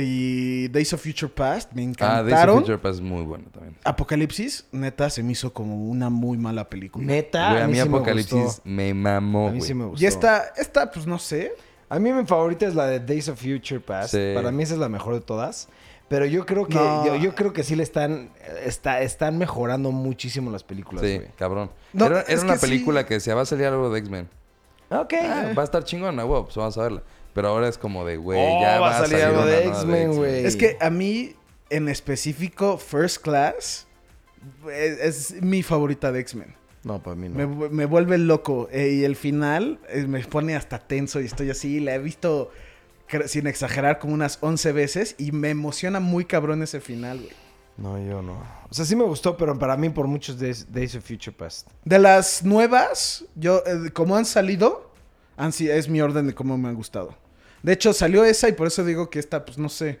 [0.00, 1.88] y Days of Future Past me Ah, Days
[2.32, 2.54] encantaron.
[2.56, 3.76] of Future Past es muy bueno también.
[3.84, 7.04] Apocalipsis, neta, se me hizo como una muy mala película.
[7.04, 8.62] Neta, Güey, a mí sí me Apocalipsis gustó.
[8.64, 9.68] me, mamó, A mí güey.
[9.68, 10.02] sí me gustó.
[10.04, 11.52] Y esta, esta, pues no sé.
[11.88, 14.12] A mí mi favorita es la de Days of Future Past.
[14.14, 14.32] Sí.
[14.34, 15.68] Para mí esa es la mejor de todas.
[16.08, 17.06] Pero yo creo que No.
[17.06, 18.30] yo, yo creo que sí le están
[18.64, 21.28] está, están mejorando muchísimo las películas, Sí, güey.
[21.36, 21.70] cabrón.
[21.94, 22.66] No, era es era una que sí.
[22.66, 24.28] película que decía, va a salir algo de X-Men.
[24.90, 25.14] Ok.
[25.22, 27.02] Ah, va a estar chingona, güey, pues vamos a verla.
[27.34, 30.44] Pero ahora es como de, güey, Oh, ya va a salir algo de X-Men, güey.
[30.44, 31.34] Es que a mí,
[31.70, 33.86] en específico, First Class
[34.70, 36.54] es, es mi favorita de X-Men.
[36.84, 37.36] No, para mí no.
[37.46, 38.68] Me, me vuelve loco.
[38.72, 41.80] eh, y el final eh, me pone hasta tenso y estoy así.
[41.80, 42.50] La he visto,
[43.26, 45.14] sin exagerar, como unas 11 veces.
[45.16, 47.32] Y me emociona muy cabrón ese final, güey.
[47.78, 48.42] No, yo no.
[48.68, 51.68] O sea, sí me gustó, pero para mí por muchos Days, Days of Future Past.
[51.84, 54.91] De las nuevas, yo, eh, como han salido,
[55.36, 57.16] han es mi orden de cómo me han gustado.
[57.62, 60.00] De hecho, salió esa y por eso digo que esta, pues no sé.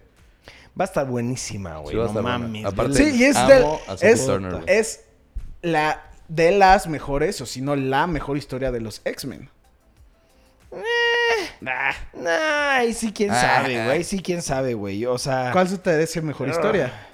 [0.78, 1.90] Va a estar buenísima, güey.
[1.92, 2.64] Sí, va a no estar mames.
[2.64, 2.94] Aparte.
[2.94, 3.64] Sí, y es, del-
[4.00, 4.28] es,
[4.66, 5.00] es
[5.62, 9.50] la de las mejores, o si no, la mejor historia de los X-Men.
[11.66, 13.40] Ah, Nah, ahí sí quién Ah.
[13.40, 13.88] sabe, güey.
[13.90, 15.04] Ahí sí quién sabe, güey.
[15.06, 15.50] O sea...
[15.52, 17.08] ¿Cuál se te parece mejor historia?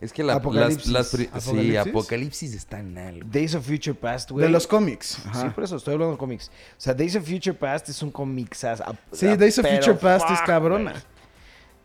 [0.00, 0.86] Es que la, Apocalipsis.
[0.90, 1.86] las, las pri- sí, ¿Apocalipsis?
[1.90, 3.28] Apocalipsis está en algo.
[3.30, 4.44] Days of Future Past, güey.
[4.46, 5.18] De los cómics.
[5.34, 6.48] Sí, por eso estoy hablando de cómics.
[6.48, 8.54] O sea, Days of Future Past es un cómic.
[8.54, 10.94] Sí, Days of Future Past es cabrona.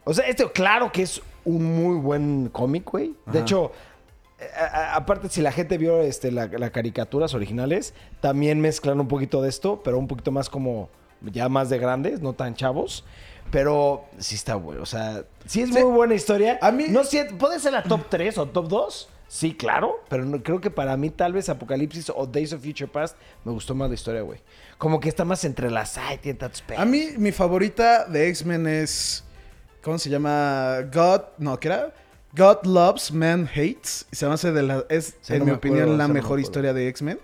[0.06, 3.16] O sea, esto, claro que es un muy buen cómic, güey.
[3.26, 3.72] De hecho,
[4.58, 9.08] a- a- aparte, si la gente vio este, la, la caricaturas originales, también mezclan un
[9.08, 10.90] poquito de esto, pero un poquito más como
[11.22, 13.04] ya más de grandes, no tan chavos.
[13.52, 14.82] Pero sí está bueno.
[14.82, 15.76] O sea, sí es Sí.
[15.76, 16.58] muy buena historia.
[16.62, 19.10] A mí- No sé, ¿puede ser la top 3 o top 2?
[19.28, 20.04] Sí, claro.
[20.10, 23.52] Pero no- creo que para mí, tal vez Apocalipsis o Days of Future Past me
[23.52, 24.40] gustó más la historia, güey.
[24.78, 26.64] Como que está más entrelazada y tiene tantos.
[26.78, 29.24] A mí, mi favorita de X-Men es.
[29.84, 30.78] ¿Cómo se llama?
[30.94, 31.22] God.
[31.38, 31.94] No, ¿qué era?
[32.36, 34.06] God Loves, Man Hates.
[34.12, 34.84] Se me hace de la.
[34.90, 37.20] Es, Sí, en no mi me opinión, acuerdo, la me mejor historia de X-Men.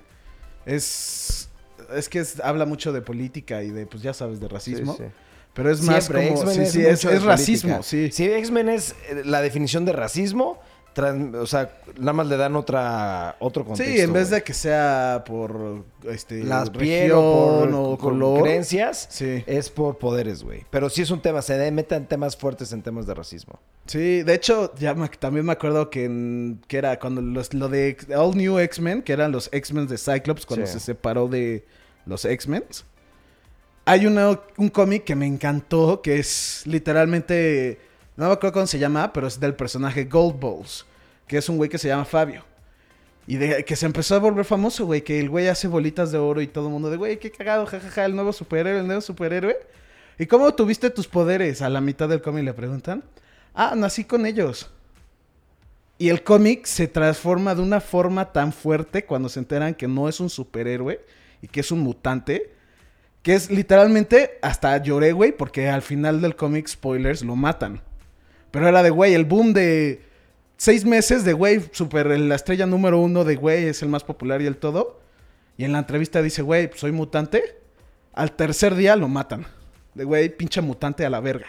[0.65, 1.49] Es.
[1.95, 4.93] Es que es- habla mucho de política y de, pues ya sabes, de racismo.
[4.97, 5.09] Sí, sí.
[5.53, 6.41] Pero es más Siempre, como.
[6.43, 7.83] X-Men Sí, es sí, es, racismo, política.
[7.83, 8.09] sí.
[8.11, 10.59] Sí, X-Men es eh, la definición de racismo.
[11.39, 13.93] o sea, nada más le dan otra, otro contexto.
[13.95, 19.41] Sí, en vez de que sea por este, las piel o por o creencias, Sí.
[19.47, 20.65] es por poderes, güey.
[20.69, 23.57] Pero sí es un tema, se meten temas fuertes en temas de racismo.
[23.85, 27.69] Sí, de hecho, ya me- también me acuerdo que, en- que era cuando los- lo
[27.69, 30.73] de All New X-Men, que eran los X-Men de Cyclops cuando Sí.
[30.73, 31.65] se separó de
[32.05, 32.63] los X-Men.
[33.85, 37.79] Hay un cómic que me encantó, que es literalmente
[38.15, 40.85] No me acuerdo cómo se llama, pero es del personaje Gold Balls,
[41.27, 42.43] que es un güey que se llama Fabio.
[43.27, 46.41] Y que se empezó a volver famoso, güey, que el güey hace bolitas de oro
[46.41, 49.57] y todo el mundo de, güey, qué cagado, jajaja, el nuevo superhéroe, el nuevo superhéroe.
[50.19, 51.61] ¿Y cómo tuviste tus poderes?
[51.61, 53.03] A la mitad del cómic le preguntan.
[53.53, 54.69] Ah, nací con ellos.
[55.97, 60.09] Y el cómic se transforma de una forma tan fuerte cuando se enteran que no
[60.09, 60.99] es un superhéroe
[61.41, 62.53] y que es un mutante.
[63.21, 67.81] Que es literalmente, hasta lloré, güey, porque al final del cómic, spoilers, lo matan.
[68.49, 70.01] Pero era de, güey, el boom de
[70.57, 74.41] seis meses de, güey, super, la estrella número uno de, güey, es el más popular
[74.41, 74.99] y el todo.
[75.57, 77.59] Y en la entrevista dice, güey, soy mutante.
[78.13, 79.45] Al tercer día lo matan.
[79.93, 81.47] De, güey, pinche mutante a la verga.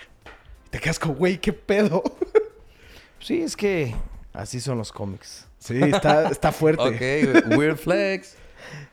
[0.66, 2.02] Y te quedas como, güey, qué pedo.
[3.22, 3.94] Sí, es que
[4.32, 5.46] así son los cómics.
[5.58, 6.82] Sí, está, está fuerte.
[6.82, 8.34] Ok, weird flex.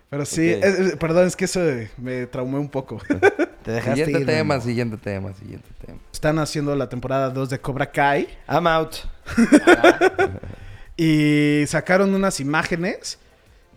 [0.10, 0.64] Pero sí, Ok.
[0.64, 1.60] es- es- perdón, es que eso
[1.98, 2.98] me traumé un poco.
[3.64, 6.00] Te dejaste Siguiente ir, tema, siguiente tema, siguiente tema.
[6.12, 8.96] Están haciendo la temporada 2 de Cobra Kai I'm out.
[10.98, 13.20] y sacaron unas imágenes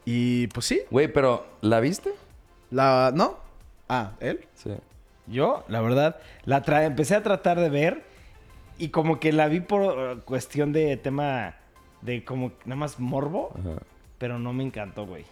[0.05, 2.11] y pues sí, Güey, pero ¿la viste?
[2.71, 3.39] la ¿no?
[3.89, 4.47] Ah, él.
[4.55, 4.71] Sí.
[5.27, 8.03] Yo, la verdad, la tra- empecé a tratar de ver
[8.79, 11.57] y como que la vi por uh, cuestión de tema
[12.01, 13.83] de como nada más morbo, Ajá.
[14.19, 15.25] pero no me encantó, güey.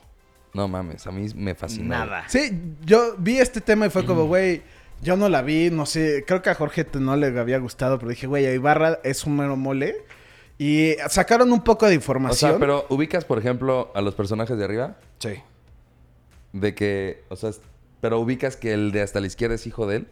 [0.54, 1.88] No mames, a mí me fascinó.
[1.90, 2.24] Nada.
[2.28, 4.62] Sí, yo vi este tema y fue como, güey,
[5.02, 8.10] yo no la vi, no sé, creo que a Jorge no le había gustado, pero
[8.10, 9.96] dije, güey, a Ibarra es un mero mole.
[10.58, 12.50] Y sacaron un poco de O información.
[12.50, 14.96] sea, pero ubicas, por ejemplo, a los personajes de arriba.
[15.18, 15.34] Sí.
[16.52, 17.60] De que, o sea, es-
[18.00, 20.08] pero ubicas que el de hasta la izquierda es hijo de él.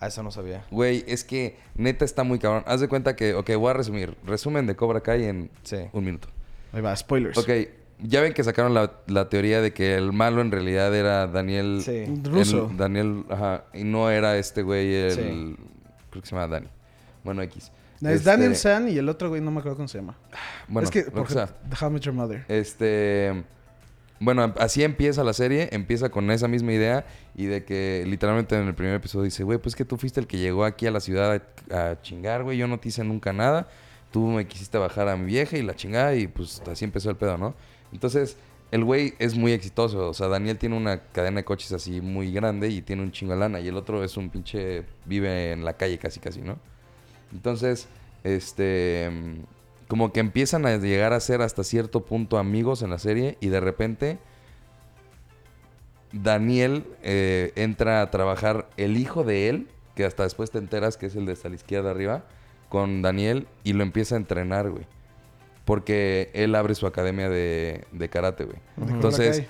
[0.00, 0.64] A eso no sabía.
[0.70, 2.64] Güey, es que neta está muy cabrón.
[2.66, 4.16] Haz de cuenta que, ok, voy a resumir.
[4.26, 5.76] Resumen de Cobra Kai en Sí.
[5.92, 6.28] un minuto.
[6.72, 7.36] Ahí va, spoilers.
[7.38, 7.48] Ok,
[8.02, 11.80] ya ven que sacaron la, la teoría de que el malo en realidad era Daniel...
[11.84, 11.90] Sí.
[11.98, 12.70] el- Ruso.
[12.76, 15.10] Daniel, ajá, y no era este güey, el...
[15.12, 15.56] Sí.
[16.10, 16.66] Creo que se llama Dani.
[17.24, 17.70] Bueno, X.
[18.00, 20.16] Es Este, Daniel San y el otro güey no me acuerdo cómo se llama.
[20.68, 22.44] Bueno, es que, lo por que How I Met Your Mother.
[22.48, 23.44] Este.
[24.18, 28.66] Bueno, así empieza la serie, empieza con esa misma idea y de que literalmente en
[28.68, 31.00] el primer episodio dice, güey, pues que tú fuiste el que llegó aquí a la
[31.00, 31.40] ciudad
[31.70, 33.68] a, a chingar, güey, yo no te hice nunca nada,
[34.10, 37.16] tú me quisiste bajar a mi vieja y la chingada y pues así empezó el
[37.16, 37.54] pedo, ¿no?
[37.92, 38.36] Entonces,
[38.70, 42.32] el güey es muy exitoso, o sea, Daniel tiene una cadena de coches así muy
[42.32, 45.64] grande y tiene un chingo de lana y el otro es un pinche, vive en
[45.64, 46.56] la calle casi casi, ¿no?
[47.32, 47.88] Entonces,
[48.22, 49.10] este,
[49.88, 53.48] como que empiezan a llegar a ser hasta cierto punto amigos en la serie y
[53.48, 54.18] de repente
[56.12, 61.06] Daniel eh, entra a trabajar el hijo de él, que hasta después te enteras que
[61.06, 62.24] es el de la izquierda arriba,
[62.68, 64.86] con Daniel y lo empieza a entrenar, güey.
[65.70, 68.58] Porque él abre su academia de, de karate, güey.
[68.88, 69.44] Entonces,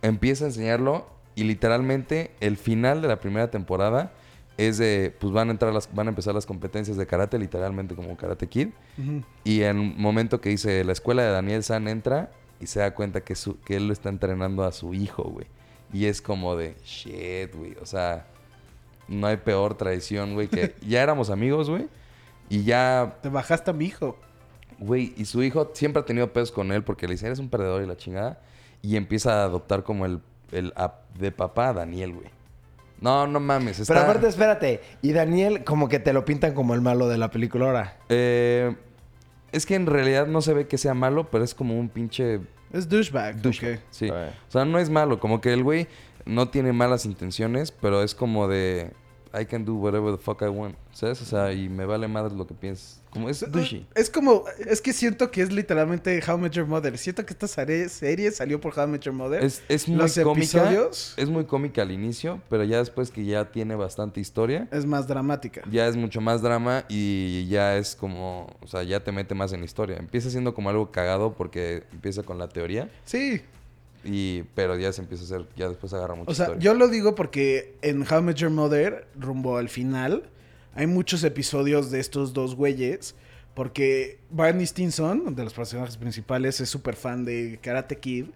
[0.00, 4.12] empieza a enseñarlo y literalmente el final de la primera temporada
[4.58, 7.96] es de, pues van a entrar las, van a empezar las competencias de karate, literalmente
[7.96, 8.68] como Karate Kid.
[9.42, 12.30] Y en un momento que dice, la escuela de Daniel San entra
[12.60, 15.46] y se da cuenta que, su, que él lo está entrenando a su hijo, güey.
[15.92, 17.74] Y es como de, shit, güey.
[17.82, 18.28] O sea,
[19.08, 21.88] no hay peor traición, güey, que ya éramos amigos, güey.
[22.48, 24.16] Y ya Te bajaste a mi hijo.
[24.78, 27.48] Güey, y su hijo siempre ha tenido pedos con él porque le dice, eres un
[27.48, 28.40] perdedor y la chingada.
[28.82, 30.20] Y empieza a adoptar como el,
[30.52, 30.72] el
[31.18, 32.28] de papá a Daniel, güey.
[33.00, 33.80] No, no mames.
[33.80, 34.80] Está, Pero aparte, espérate.
[35.02, 37.96] Y Daniel, como que te lo pintan como el malo de la película ahora.
[38.08, 38.76] eh,
[39.52, 42.40] es que en realidad no se ve que sea malo, pero es como un pinche
[42.72, 43.40] Es douchebag.
[43.40, 43.80] douchebag.
[43.90, 44.10] Sí.
[44.10, 45.20] O sea, no es malo.
[45.20, 45.86] Como que el güey
[46.24, 48.90] no tiene malas intenciones, pero es como de...
[49.38, 50.74] I can do whatever the fuck I want.
[50.92, 51.20] ¿Sabes?
[51.22, 53.00] O sea, y me vale madre lo que pienses.
[53.14, 53.86] Como es douchey.
[53.94, 56.98] Es como, es que siento que es literalmente How I Met Your Mother.
[56.98, 57.88] Siento que esta serie,
[58.32, 59.42] salió por How I Met Your Mother.
[59.42, 60.38] Es, es muy Los cómica.
[60.68, 64.84] episodios Es muy cómica al inicio, pero ya después que ya tiene bastante historia, es
[64.84, 65.62] más dramática.
[65.70, 69.52] ya es mucho más drama y ya es como, o sea, ya te mete más
[69.54, 69.96] en la historia.
[69.96, 73.40] Empieza siendo como algo cagado porque empieza con la teoría, Sí.
[74.04, 76.62] y pero ya se empieza a hacer, ya después agarra mucha O sea, historia.
[76.62, 80.24] yo lo digo porque en How I Met Your Mother, rumbo al final,
[80.74, 83.14] hay muchos episodios de estos dos güeyes.
[83.54, 88.26] Porque Barney Stinson, de los personajes principales, es súper fan de Karate Kid.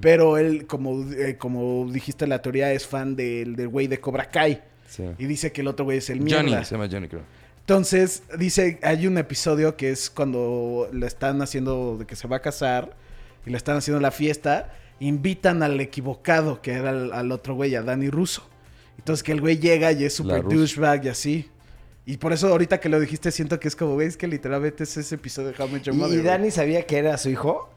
[0.00, 4.28] Pero él, como, eh, como dijiste, la teoría es fan del del güey de Cobra
[4.30, 4.62] Kai.
[4.88, 5.04] Sí.
[5.18, 6.64] Y dice que el otro güey es el Johnny, mierda.
[6.64, 7.22] se llama Johnny, creo.
[7.60, 12.36] Entonces, dice, hay un episodio que es cuando le están haciendo de que se va
[12.36, 12.96] a casar
[13.46, 17.74] y le están haciendo la fiesta, invitan al equivocado, que era al, al otro güey,
[17.74, 18.46] a Danny Russo.
[18.98, 21.50] Entonces que el güey llega y es súper douchebag y así.
[22.06, 24.84] Y por eso ahorita que lo dijiste siento que es como, güey, es que literalmente
[24.84, 26.26] es ese episodio de How Your ¿Y, Mother, y güey.
[26.26, 27.70] Dani sabía que era su hijo?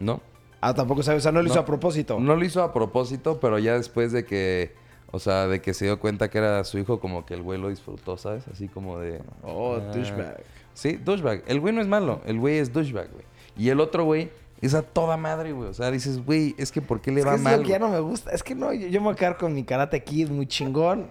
[0.00, 0.20] ¿No?
[0.60, 1.18] Ah, tampoco sabe.
[1.18, 2.18] O sea, no lo hizo a propósito.
[2.18, 4.74] No lo hizo a propósito, pero ya después de que,
[5.10, 7.60] O sea, de que se dio cuenta que era su hijo, como que el güey
[7.60, 8.48] lo disfrutó, ¿sabes?
[8.48, 9.20] Así como de...
[9.42, 9.92] Oh, ah.
[9.92, 10.42] douchebag.
[10.74, 11.42] Sí, douchebag.
[11.46, 13.24] El güey no es malo, el güey es douchebag, güey.
[13.56, 14.30] Y el otro güey
[14.62, 15.68] es a toda madre, güey.
[15.68, 17.56] O sea, dices, güey, es que ¿por qué le Es va que es mal?
[17.58, 18.30] lo que ya no me gusta.
[18.30, 21.08] Es que no, yo, yo me voy a quedar con mi Karate Kid muy chingón.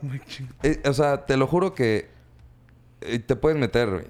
[0.63, 2.07] Eh, o sea, te lo juro que
[3.27, 4.05] te puedes meter, güey.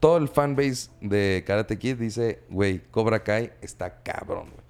[0.00, 4.62] Todo el fanbase de Karate Kid dice, güey, Cobra Kai está cabrón, güey.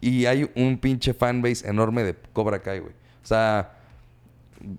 [0.00, 2.92] Y hay un pinche fanbase enorme de Cobra Kai, güey.
[3.22, 3.72] O sea,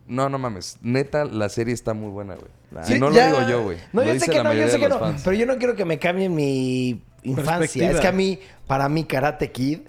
[0.07, 0.77] no, no mames.
[0.81, 2.85] Neta, la serie está muy buena, güey.
[2.85, 3.77] Sí, y no ya- lo digo yo, güey.
[3.91, 4.99] No, lo yo dice sé que no, yo sé que no.
[4.99, 5.21] fans.
[5.23, 7.91] Pero yo no quiero que me cambie mi infancia.
[7.91, 9.79] Es que a mí, para mí, Karate Kid,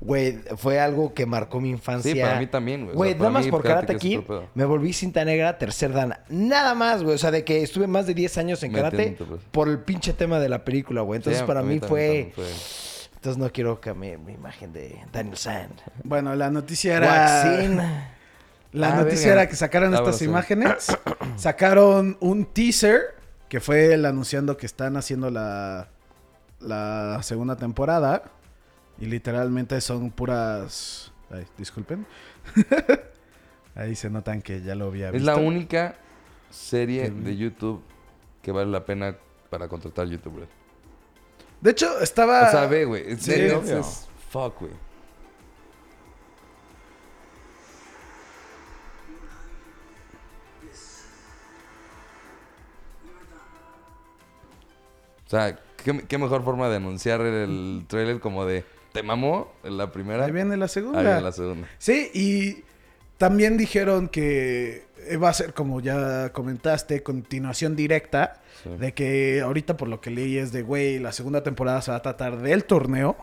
[0.00, 2.12] güey, fue algo que marcó mi infancia.
[2.12, 2.90] Sí, para mí también, güey.
[2.90, 4.20] O sea, Güey, para nada más mí por Karate Karate Kid
[4.54, 6.14] me volví cinta negra, tercer dan.
[6.28, 7.14] Nada más, güey.
[7.14, 9.46] O sea, de que estuve más de 10 años en Me karate entiendo, pues.
[9.50, 11.18] por el pinche tema de la película, güey.
[11.18, 12.32] Entonces, Sí, para mí, también- fue...
[12.34, 12.56] también
[13.14, 15.80] Entonces, no quiero cambiar mi imagen de Daniel Sand.
[16.02, 17.08] Bueno, la noticia era...
[17.46, 17.80] Waxin.
[18.72, 20.88] La Ah, noticia era que sacaron Ah, estas imágenes.
[21.36, 23.14] sacaron un teaser
[23.48, 25.88] que fue el anunciando que están haciendo la,
[26.60, 28.24] la segunda temporada.
[28.98, 31.12] Y literalmente son puras...
[31.30, 32.06] Ay, disculpen.
[33.74, 35.26] Ahí se notan que ya lo había Es visto.
[35.26, 35.96] la única
[36.50, 37.82] serie de YouTube
[38.40, 39.16] que vale la pena
[39.50, 40.48] para contratar youtubers.
[41.60, 42.48] De hecho, estaba...
[42.48, 43.10] O sea, ve, güey.
[43.10, 43.80] En sí, serio, obvio.
[43.80, 44.72] es fuck, güey.
[55.26, 58.64] O sea, ¿qué, qué mejor forma de anunciar el trailer como de
[58.94, 59.52] ¿te mamó?
[59.64, 60.24] En la primera.
[60.24, 61.00] Ahí viene la segunda.
[61.00, 61.68] Ahí viene la segunda.
[61.78, 62.62] Sí, y
[63.18, 64.84] también dijeron que
[65.20, 68.40] va a ser, como ya comentaste, continuación directa.
[68.62, 68.70] Sí.
[68.78, 71.96] De que ahorita por lo que leí es de, güey, la segunda temporada se va
[71.96, 73.16] a tratar del torneo.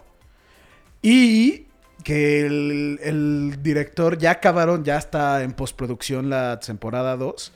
[1.02, 1.68] Y
[2.04, 7.54] que el, el director ya acabaron, ya está en postproducción la temporada 2.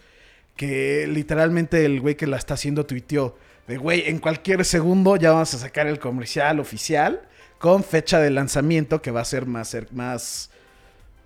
[0.56, 3.36] Que literalmente el güey que la está haciendo tuiteó
[3.68, 7.22] de, güey, en cualquier segundo ya vamos a sacar el comercial oficial
[7.66, 10.52] con fecha de lanzamiento que va a ser más, más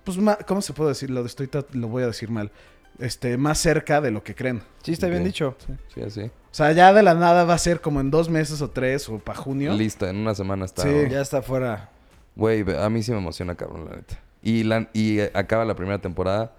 [0.06, 1.10] pues más, ¿cómo se puede decir?
[1.10, 2.50] Lo, estoy, lo voy a decir mal.
[2.98, 4.64] Este, más cerca de lo que creen.
[4.82, 5.58] Sí, está bien dicho.
[5.94, 6.22] Sí, así.
[6.22, 9.10] O sea, ya de la nada va a ser como en dos meses o tres
[9.10, 9.74] o para junio.
[9.74, 10.84] Lista, en una semana está.
[10.84, 10.90] Sí.
[11.12, 11.90] Ya está fuera.
[12.38, 14.18] Güey, a mí sí me emociona, cabrón, la neta.
[14.42, 16.54] Y, la, y eh, acaba la primera temporada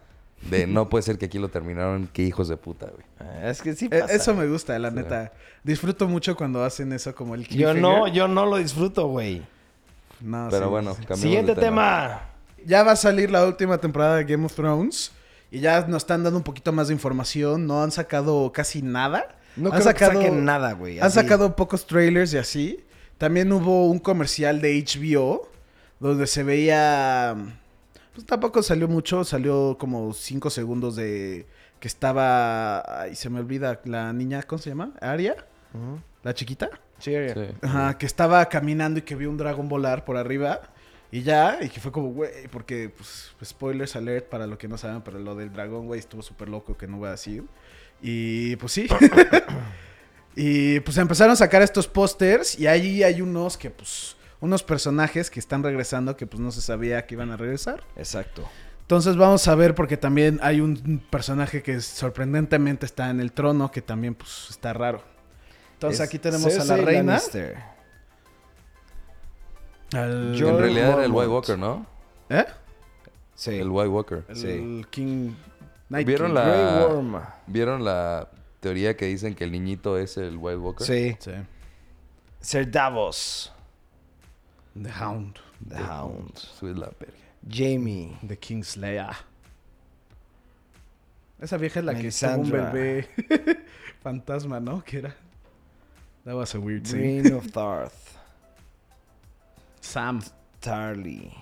[0.51, 3.07] de no puede ser que aquí lo terminaron, qué hijos de puta, güey.
[3.21, 4.13] Eh, Es que sí Eh, pasa.
[4.13, 4.97] Eso me gusta, la Sí.
[4.97, 5.33] neta.
[5.65, 9.43] Disfruto mucho cuando hacen eso como el Yo no, yo no lo disfruto, güey.
[10.21, 10.71] No, Pero sí.
[10.71, 12.23] bueno, cambiamos Siguiente de tema.
[12.65, 15.13] Ya va a salir la última temporada de Game of Thrones.
[15.51, 17.67] Y ya nos están dando un poquito más de información.
[17.67, 19.37] No han sacado casi nada.
[19.57, 21.01] No han creo que saquen nada, güey.
[21.01, 22.85] Han sacado pocos trailers y así.
[23.19, 25.49] También hubo un comercial de HBO
[25.99, 27.37] donde se veía.
[28.15, 31.47] Pues tampoco salió mucho, salió como 5 segundos de
[31.81, 33.03] que estaba.
[33.03, 34.93] Ay, se me olvida la niña, ¿cómo se llama?
[35.01, 35.37] ¿Aria?
[36.23, 36.71] ¿La chiquita?
[37.01, 37.47] Sí, Sí.
[37.63, 40.61] Ajá, que estaba caminando y que vio un dragón volar por arriba.
[41.13, 44.79] Y ya, y que fue como, güey, porque, pues, spoilers alert para lo que no
[44.79, 47.45] saben, pero lo del dragón, güey, estuvo súper loco, que no voy a decir.
[48.01, 48.87] Y pues sí.
[50.37, 55.31] y pues empezaron a sacar estos pósters y ahí hay unos que, pues, unos personajes
[55.31, 57.83] que están regresando que, pues, no se sabía que iban a regresar.
[57.97, 58.49] Exacto.
[58.83, 63.71] Entonces vamos a ver porque también hay un personaje que sorprendentemente está en el trono,
[63.71, 65.03] que también, pues, está raro.
[65.81, 67.13] Entonces Es aquí tenemos a la reina.
[67.15, 67.57] Lannister.
[69.95, 71.11] al- en realidad era el.
[71.13, 71.87] White Walker, ¿no?
[72.29, 72.45] ¿Eh?
[73.35, 73.55] Sí.
[73.59, 74.25] El White Walker.
[74.29, 74.85] El Sí.
[74.91, 75.33] King.
[75.89, 76.35] Night ¿Vieron King.
[76.35, 77.23] la- Grey Worm.
[77.47, 78.29] ¿Vieron la
[78.61, 80.87] teoría que dicen que el niñito es el White Walker?
[80.87, 81.17] Sí.
[81.19, 81.33] Sí.
[82.41, 83.51] Ser Davos.
[84.81, 85.39] The Hound.
[85.67, 86.37] The Hound.
[86.37, 87.15] Sube la verga.
[87.51, 88.17] Jamie.
[88.29, 89.09] The Kingslayer.
[91.41, 93.09] Esa vieja es la que tuvo un Melisandre.
[93.29, 93.65] bebé
[94.03, 94.85] fantasma, ¿no?
[94.85, 95.17] Que era.
[96.25, 97.23] That was a weird scene.
[97.23, 98.17] Green of Darth.
[99.81, 100.23] Sam.
[100.61, 101.33] Tarly.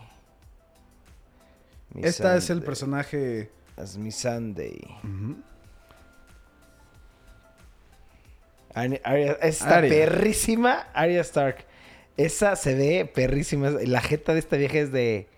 [2.00, 3.50] Esta es el personaje.
[3.76, 3.96] Es.
[3.96, 5.36] Ujú.
[8.74, 11.64] Ari- Arya- esta perrísima Arya Stark.
[12.16, 13.70] Esa se ve perrísima.
[13.70, 15.28] La jeta de esta vieja es de.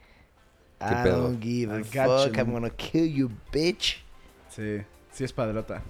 [0.80, 1.22] I pedo?
[1.22, 2.34] don't give a I fuck.
[2.34, 2.40] you.
[2.40, 4.02] I'm gonna kill you, bitch.
[4.50, 4.82] Sí.
[5.12, 5.82] Sí, es padrota.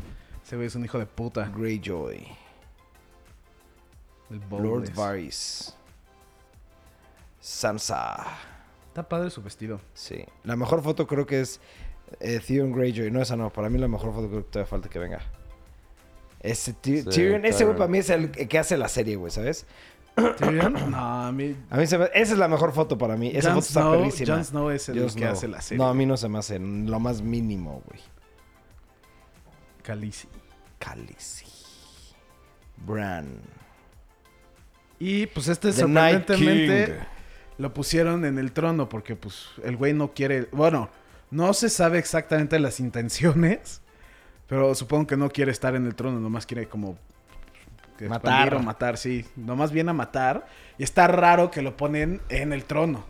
[0.44, 1.48] Ese güey es un hijo de puta.
[1.57, 2.26] Greyjoy.
[4.31, 4.93] El Lord.
[4.95, 5.74] Varys.
[7.41, 8.26] Sansa.
[8.89, 9.81] Está padre su vestido.
[9.95, 10.24] Sí.
[10.45, 11.61] La mejor foto creo que es
[12.20, 13.11] eh, Theon Greyjoy.
[13.11, 13.51] No, esa no.
[13.51, 15.20] Para mí la mejor foto creo que todavía falta que venga.
[16.41, 17.76] Ese Sí, Tyrion, ese güey Tyrion.
[17.76, 19.66] para mí es el que hace la serie, güey, ¿sabes?
[20.16, 20.72] ¿Sí vieron?
[20.91, 21.57] No, a mí...
[21.70, 23.31] A mí se me- esa es la mejor foto para mí.
[23.35, 24.35] Esa foto está perrísima.
[24.37, 25.33] Jon Snow es el Jon que Snow.
[25.33, 25.78] hace la serie.
[25.83, 28.01] No, a mí no se me hace lo más mínimo, güey.
[29.83, 30.28] Khaleesi.
[30.78, 31.47] Khaleesi.
[32.78, 33.41] Bran.
[35.01, 37.01] Y pues este The sorprendentemente
[37.59, 40.88] lo pusieron en el trono porque pues el güey no quiere, bueno,
[41.30, 43.80] no se sabe exactamente las intenciones,
[44.46, 46.96] pero supongo que no quiere estar en el trono, nomás quiere como
[48.09, 48.55] Matar.
[48.55, 50.46] o matar, sí, nomás viene a matar
[50.78, 53.05] y está raro que lo ponen en el trono.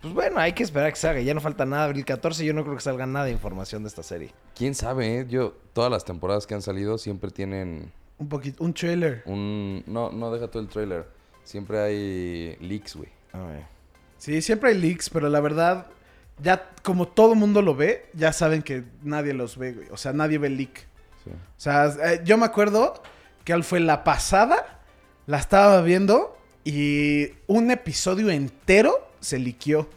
[0.00, 1.20] Pues bueno, hay que esperar a que salga.
[1.20, 1.84] Ya no falta nada.
[1.84, 4.32] Abril 14, yo no creo que salga nada de información de esta serie.
[4.56, 5.20] ¿Quién sabe?
[5.20, 5.26] eh?
[5.28, 9.22] Yo, todas las temporadas que han salido siempre tienen Un poquito, un trailer.
[9.24, 9.82] un...
[9.86, 11.06] No, no deja todo el trailer.
[11.42, 13.08] Siempre hay leaks, güey.
[13.32, 13.64] A ver.
[14.18, 15.86] Sí, siempre hay leaks, pero la verdad,
[16.42, 19.88] ya como todo mundo lo ve, ya saben que nadie los ve, güey.
[19.90, 20.86] O sea, nadie ve el leak.
[21.24, 21.30] Sí.
[21.30, 23.02] O sea, eh, yo me acuerdo
[23.42, 24.80] que al fue la pasada,
[25.26, 29.88] la estaba viendo y un episodio entero se liqueó.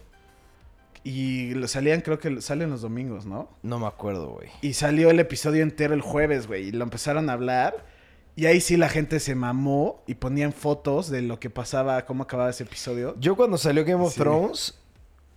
[1.03, 3.49] Y lo salían, creo que salen los domingos, ¿no?
[3.61, 4.47] No me acuerdo, güey.
[4.61, 6.69] Y salió el episodio entero el jueves, güey.
[6.69, 7.91] Y lo empezaron a hablar.
[8.35, 12.23] Y ahí sí la gente se mamó y ponían fotos de lo que pasaba, cómo
[12.23, 13.15] acababa ese episodio.
[13.19, 14.19] Yo cuando salió Game of Sí.
[14.19, 14.73] Thrones,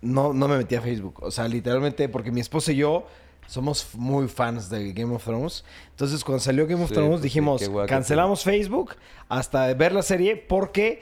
[0.01, 1.21] no, no me metí a Facebook.
[1.21, 3.05] O sea, literalmente, porque mi esposa y yo
[3.45, 5.63] somos muy fans de Game of Thrones.
[5.91, 8.95] Entonces, cuando salió Game of Sí, Thrones, pues dijimos, cancelamos Facebook
[9.29, 11.01] hasta ver la serie porque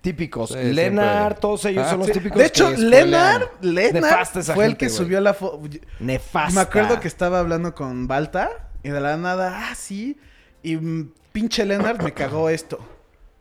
[0.00, 0.50] típicos.
[0.50, 1.36] Sí, siempre.
[1.40, 2.12] todos ellos Ah, son los sí.
[2.14, 5.60] típicos De hecho, esa fue el que subió la foto.
[5.98, 6.54] Nefasta.
[6.54, 10.16] Me acuerdo que estaba hablando con Balta y de la nada, ah, sí.
[10.62, 12.78] Y mm, pinche Leonard me cagó esto.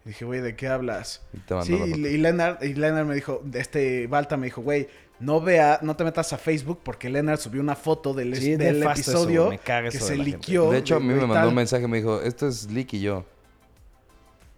[0.05, 1.21] Y dije, güey, ¿de qué hablas?
[1.33, 4.87] Y te Sí, y, y Leonard, y Leonard me dijo, este Balta me dijo, güey,
[5.19, 8.81] no vea, no te metas a Facebook porque Leonard subió una foto del, Sí, del
[8.81, 10.71] eso, episodio que se de liqueó.
[10.71, 13.01] De hecho, a mí me mandó un mensaje y me dijo, esto es leak y
[13.01, 13.23] yo.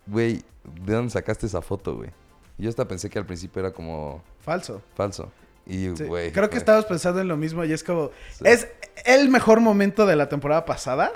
[0.07, 0.41] Güey,
[0.85, 2.09] ¿de dónde sacaste esa foto, güey?
[2.57, 4.81] Y Yo hasta pensé que al principio era como Falso.
[4.95, 5.29] falso.
[5.65, 6.31] Y, Sí, güey.
[6.31, 8.11] Creo que estabas pensando en lo mismo y es como...
[8.31, 8.43] Sí.
[8.45, 8.67] Es
[9.05, 11.11] el mejor momento de la temporada pasada.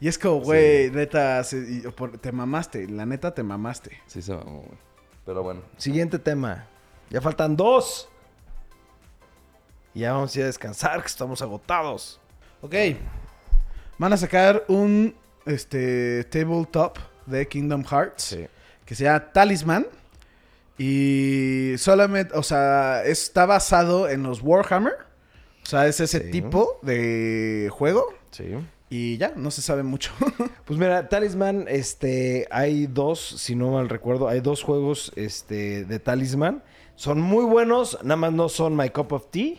[0.00, 2.86] Y es como, güey, neta, se- y- por- te mamaste.
[2.88, 4.00] La neta, te mamaste.
[4.06, 4.78] Sí, se mamó, güey.
[5.24, 5.62] Pero bueno.
[5.78, 6.66] Siguiente tema.
[7.10, 8.08] Ya faltan dos.
[9.94, 12.20] Y ya vamos a ir a descansar, que estamos agotados.
[12.60, 12.74] Ok.
[13.98, 15.14] Van a sacar un
[15.46, 18.36] este, tabletop de Kingdom Hearts.
[18.84, 19.86] Que se llama Talisman.
[20.78, 24.94] Y solamente, o sea, está basado en los Warhammer.
[25.62, 26.30] O sea, es ese Sí.
[26.30, 28.06] tipo de juego.
[28.30, 28.54] Sí.
[28.88, 30.12] Y ya, no se sabe mucho.
[30.66, 35.98] Pues mira, Talisman, este, hay dos, si no mal recuerdo, hay dos juegos, este, de
[36.00, 36.64] Talisman.
[36.96, 39.58] Son muy buenos, nada más no son my cup of tea.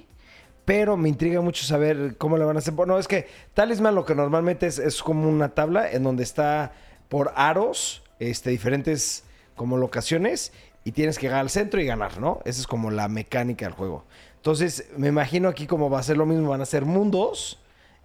[0.66, 2.74] Pero me intriga mucho saber cómo le van a hacer.
[2.74, 6.74] Bueno, es que Talisman lo que normalmente es, es como una tabla en donde está
[7.08, 9.24] por aros, este, diferentes
[9.56, 10.52] como locaciones.
[10.88, 12.40] Y tienes que llegar al centro y ganar, ¿no?
[12.46, 14.06] Esa es como la mecánica del juego.
[14.38, 17.60] Entonces, me imagino aquí como va a ser lo mismo, van a ser mundos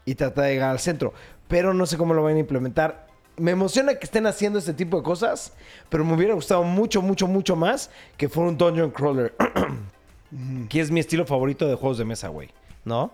[0.05, 1.14] y tratar de llegar al centro.
[1.47, 3.07] Pero no sé cómo lo van a implementar.
[3.37, 5.53] Me emociona que estén haciendo este tipo de cosas,
[5.91, 9.33] pero me hubiera gustado mucho, mucho, mucho más que fuera un Dungeon Crawler.
[10.68, 12.49] que es mi estilo favorito de juegos de mesa, güey.
[12.85, 13.12] ¿No?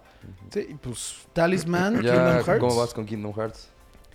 [0.51, 2.61] sí, pues Talisman, Ya, Kingdom Hearts.
[2.61, 3.69] ¿cómo vas con Kingdom Hearts?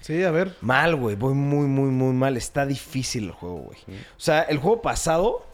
[0.03, 0.53] Sí, a ver.
[0.59, 1.15] Mal, güey.
[1.15, 2.35] Voy muy, muy, muy mal.
[2.35, 3.77] Está difícil el juego, güey.
[4.17, 5.45] O sea, el juego pasado,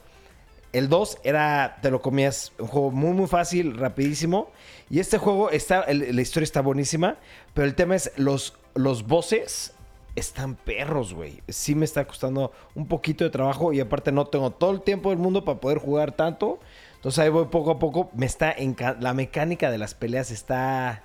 [0.74, 1.78] el 2, era.
[1.84, 2.52] Te lo comías.
[2.58, 4.50] Un juego muy, muy fácil, rapidísimo.
[4.90, 5.82] Y este juego está.
[5.84, 7.18] el- la historia está buenísima.
[7.54, 9.74] Pero el tema es: los, los bosses
[10.16, 11.44] están perros, güey.
[11.48, 13.72] Sí me está costando un poquito de trabajo.
[13.72, 16.60] Y aparte, no tengo todo el tiempo del mundo para poder jugar tanto.
[16.96, 18.10] Entonces ahí voy poco a poco.
[18.16, 18.56] Me está.
[19.00, 21.04] La mecánica de las peleas está.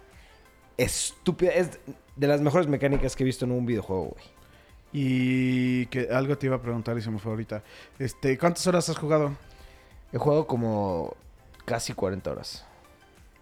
[0.79, 1.51] Estúpida.
[1.53, 1.79] Es
[2.17, 4.25] de las mejores mecánicas que he visto en un videojuego, güey.
[4.93, 7.65] Y que algo te iba a preguntar y se me fue ahorita.
[7.99, 9.33] Este, ¿cuántas horas has jugado?
[10.13, 11.17] He jugado como
[11.65, 12.65] casi 40 horas.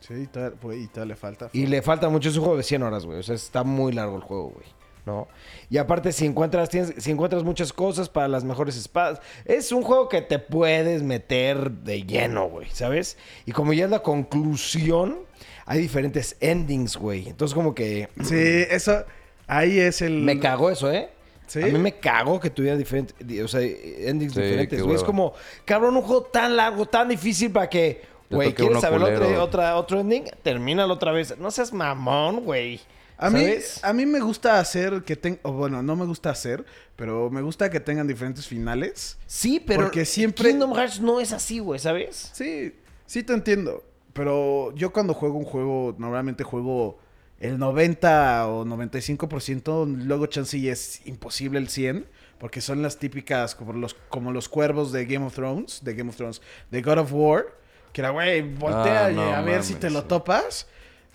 [0.01, 1.51] Sí, y todavía, pues, y todavía le falta.
[1.53, 3.19] Y le falta mucho, es un juego de 100 horas, güey.
[3.19, 4.67] O sea, está muy largo el juego, güey.
[5.05, 5.27] ¿No?
[5.69, 9.83] Y aparte, si encuentras, tienes, si encuentras muchas cosas para las mejores espadas, es un
[9.83, 13.19] juego que te puedes meter de lleno, güey, ¿sabes?
[13.45, 15.19] Y como ya es la conclusión,
[15.67, 17.29] hay diferentes endings, güey.
[17.29, 18.37] Entonces, como que Sí,
[18.71, 19.05] eso,
[19.47, 20.13] ahí es el...
[20.23, 21.11] me cagó eso, ¿eh?
[21.47, 21.63] ¿Sí?
[21.63, 24.97] A mí me cagó que tuviera diferentes, o sea, endings Sí, diferentes, güey.
[24.97, 25.35] Es como,
[25.65, 28.01] cabrón, un juego tan largo, tan difícil para que,
[28.31, 30.25] güey, ¿quieres saber otro, otra, otro ending?
[30.43, 31.37] Termínalo otra vez.
[31.39, 32.81] No seas mamón, güey.
[33.19, 33.85] A mí, ¿Sabes?
[33.85, 35.41] a mí me gusta hacer que tengan...
[35.43, 36.65] O bueno, no me gusta hacer,
[36.97, 39.17] pero me gusta que tengan diferentes finales.
[39.27, 42.31] Sí, pero Porque siempre- Kingdom Hearts no es así, güey, ¿sabes?
[42.33, 42.75] Sí,
[43.07, 43.85] sí te entiendo.
[44.13, 46.99] Pero yo cuando juego un juego, normalmente juego
[47.41, 52.07] el 90 o 95%, luego chance y es imposible el 100.
[52.39, 56.11] Porque son las típicas, como los, como los cuervos de Game of Thrones, de Game
[56.11, 57.45] of Thrones, de God of War.
[57.93, 60.07] Que era, güey, voltea Ah, no a ver si te lo sí.
[60.09, 60.67] topas.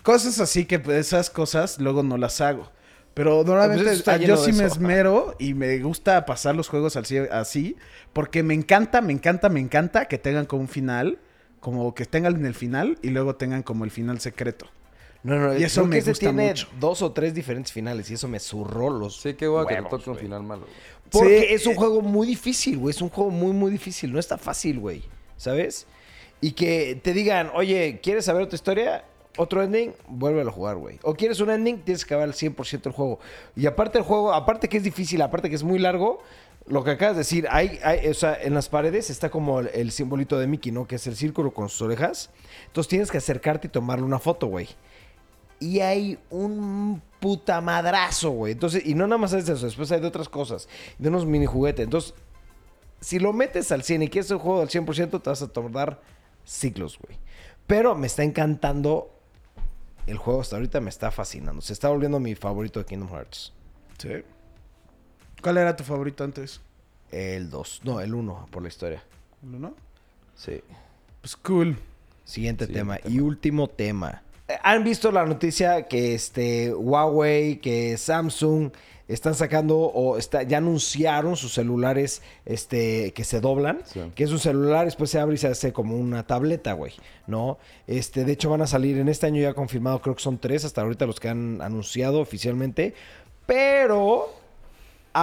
[0.02, 2.70] Cosas así que pues, esas cosas luego no las hago.
[3.14, 7.76] Pero normalmente Pues yo sí me esmero y me gusta pasar los juegos así, así.
[8.12, 11.18] Porque me encanta, me encanta, me encanta que tengan como un final.
[11.60, 14.66] Como que tengan en el final y luego tengan como el final secreto.
[15.24, 16.68] No, no, Y eso creo me que ese gusta tiene mucho.
[16.78, 19.82] dos o tres diferentes finales y eso me zurró los Sí, qué guay que te
[19.82, 20.62] toque un final malo.
[20.62, 20.72] güey.
[21.10, 21.76] Porque Sí, es un eh.
[21.76, 22.94] juego muy difícil, güey.
[22.94, 24.12] Es un juego muy, muy difícil.
[24.12, 25.02] No está fácil, güey.
[25.36, 25.86] ¿Sabes?
[26.40, 29.04] Y que te digan, oye, ¿quieres saber otra historia?
[29.36, 30.98] Otro ending, vuélvelo a jugar, güey.
[31.02, 33.18] O quieres un ending, tienes que acabar al 100% el juego.
[33.56, 36.20] Y aparte el juego, aparte que es difícil, aparte que es muy largo,
[36.70, 39.90] lo que acabas de decir, hay, hay- o sea, en las paredes está como el,
[39.90, 40.86] simbolito de Mickey, ¿no?
[40.86, 42.30] Que es el círculo con sus orejas.
[42.66, 44.68] Entonces tienes que acercarte y tomarle una foto, güey.
[45.60, 48.52] Y hay un puta madrazo, güey.
[48.52, 51.46] Entonces, y no nada más es eso, después hay de otras cosas, de unos mini
[51.46, 51.84] juguetes.
[51.84, 52.14] Entonces,
[53.00, 56.00] si lo metes al 100 y quieres el juego al 100%, te vas a tardar
[56.44, 57.18] ciclos, güey.
[57.66, 59.10] Pero me está encantando
[60.06, 61.60] el juego hasta ahorita, me está fascinando.
[61.60, 63.52] Se está volviendo mi favorito de Kingdom Hearts.
[63.98, 64.22] Sí.
[65.42, 66.60] ¿Cuál era tu favorito antes?
[67.10, 69.02] El 2, no, el 1 por la historia.
[69.42, 69.74] ¿El uno?
[70.34, 70.60] Sí.
[71.20, 71.76] Pues cool.
[72.24, 72.96] Siguiente, Siguiente tema.
[72.96, 73.14] tema.
[73.14, 74.22] Y último tema.
[74.62, 78.70] ¿Han visto la noticia que este Huawei, que Samsung
[79.06, 83.80] están sacando o está, ya anunciaron sus celulares este, que se doblan?
[83.84, 84.00] Sí.
[84.14, 86.92] Que es un celular, después se abre y se hace como una tableta, güey.
[87.26, 87.58] ¿No?
[87.86, 90.64] Este, de hecho, van a salir en este año ya confirmado, creo que son tres
[90.64, 92.94] hasta ahorita los que han anunciado oficialmente.
[93.46, 94.28] Pero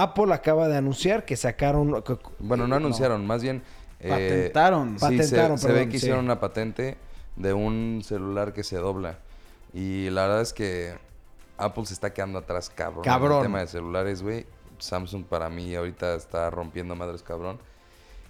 [0.02, 2.02] Apple acaba de anunciar que sacaron.
[2.02, 3.62] que- Bueno, no anunciaron, más bien...
[4.00, 4.98] eh, Patentaron.
[4.98, 5.96] sí, Patentaron, se, se ve que sí.
[5.98, 6.96] hicieron una patente
[7.36, 9.18] de un celular que se dobla.
[9.72, 10.94] Y la verdad es que
[11.58, 12.98] Apple se está quedando atrás, cabrón.
[12.98, 13.36] En Cabrón.
[13.38, 14.46] el tema de celulares, güey.
[14.78, 17.58] Samsung para mí ahorita está rompiendo madres, cabrón.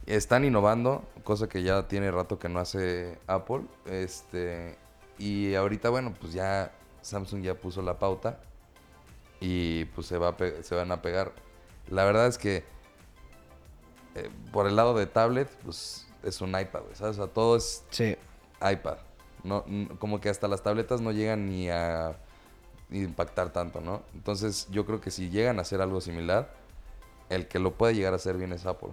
[0.07, 3.62] Están innovando, cosa que ya tiene rato que no hace Apple.
[3.87, 4.77] Este,
[5.19, 6.71] y ahorita, bueno, pues ya
[7.03, 8.39] Samsung ya puso la pauta
[9.41, 11.33] y pues se, va a se van a pegar.
[11.91, 12.64] La verdad es que
[14.14, 17.18] eh, por el lado de tablet, pues es un iPad, ¿sabes?
[17.18, 18.16] O sea, todo es Sí.
[18.61, 18.97] iPad.
[19.45, 19.64] No,
[19.99, 22.16] como que hasta las tabletas no llegan ni a
[22.91, 24.03] impactar tanto, ¿no?
[24.14, 26.51] Entonces yo creo que si llegan a hacer algo similar,
[27.28, 28.91] el que lo puede llegar a hacer bien es Apple.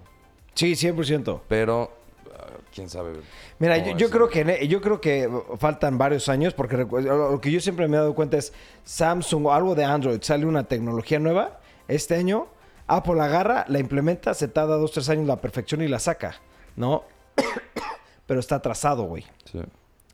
[0.54, 1.40] Sí, 100%.
[1.48, 1.90] Pero,
[2.38, 3.14] ah, quién sabe.
[3.58, 5.28] Mira, yo, yo creo que en- yo creo que
[5.58, 8.52] faltan varios años porque lo que yo siempre me he dado cuenta es
[8.84, 12.46] Samsung o algo de Android sale una tecnología nueva este año,
[12.86, 16.36] Apple la agarra, la implementa, se tarda dos tres años la perfección y la saca,
[16.76, 17.04] ¿no?
[18.26, 19.24] Pero está atrasado, güey.
[19.50, 19.60] Sí.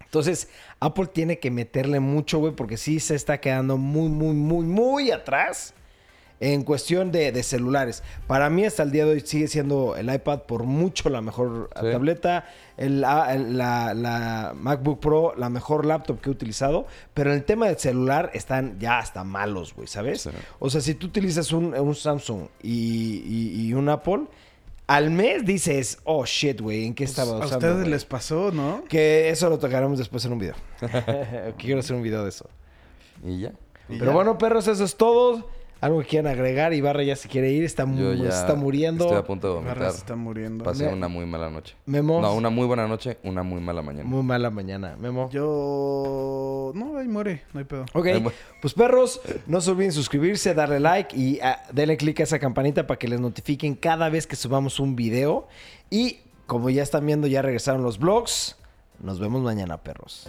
[0.05, 0.49] Entonces,
[0.81, 5.11] Apple tiene que meterle mucho, güey, porque sí se está quedando muy, muy, muy, muy
[5.13, 5.75] atrás
[6.41, 8.03] en cuestión de, de celulares.
[8.27, 11.69] Para mí, hasta el día de hoy, sigue siendo el iPad por mucho la mejor
[11.77, 11.83] Sí.
[11.93, 12.47] tableta,
[12.79, 16.87] el- a- el- la, la MacBook Pro, la mejor laptop que he utilizado.
[17.13, 20.23] Pero en el tema del celular están ya hasta malos, güey, ¿sabes?
[20.23, 20.31] Sí.
[20.59, 24.23] O sea, si tú utilizas un, un Samsung y, y- y un Apple,
[24.87, 28.51] al mes dices, oh shit, güey, ¿en qué estaba A usando, ustedes güey?" les pasó,
[28.51, 28.83] ¿no?
[28.89, 30.55] Que eso lo tocaremos después en un video.
[31.59, 32.49] Quiero hacer un video de eso.
[33.23, 33.53] Y ya.
[33.89, 34.13] Y Pero ya.
[34.15, 35.49] bueno, perros, eso es todo.
[35.81, 36.75] Algo que quieran agregar.
[36.75, 39.05] Ibarra ya se quiere ir, está, mu- ya está muriendo.
[39.05, 39.91] Estoy a punto de vomitar.
[39.93, 40.63] se está muriendo.
[40.65, 41.75] Pasé Me- una muy mala noche.
[41.87, 42.21] Memo.
[42.21, 44.09] No, una muy buena noche, una muy mala mañana.
[44.09, 44.97] Muy mala mañana.
[45.01, 45.31] Memo.
[45.31, 46.73] Yo...
[46.75, 47.43] No, ahí muere.
[47.53, 47.87] No hay pedo.
[47.95, 48.07] Ok,
[48.61, 52.87] pues perros, no se olviden suscribirse, darle like y ah, denle click a esa campanita
[52.87, 55.49] para que les notifiquen cada vez que subamos un video.
[55.89, 58.57] Y como ya están viendo, ya regresaron los vlogs.
[59.03, 60.29] Nos vemos mañana, perros.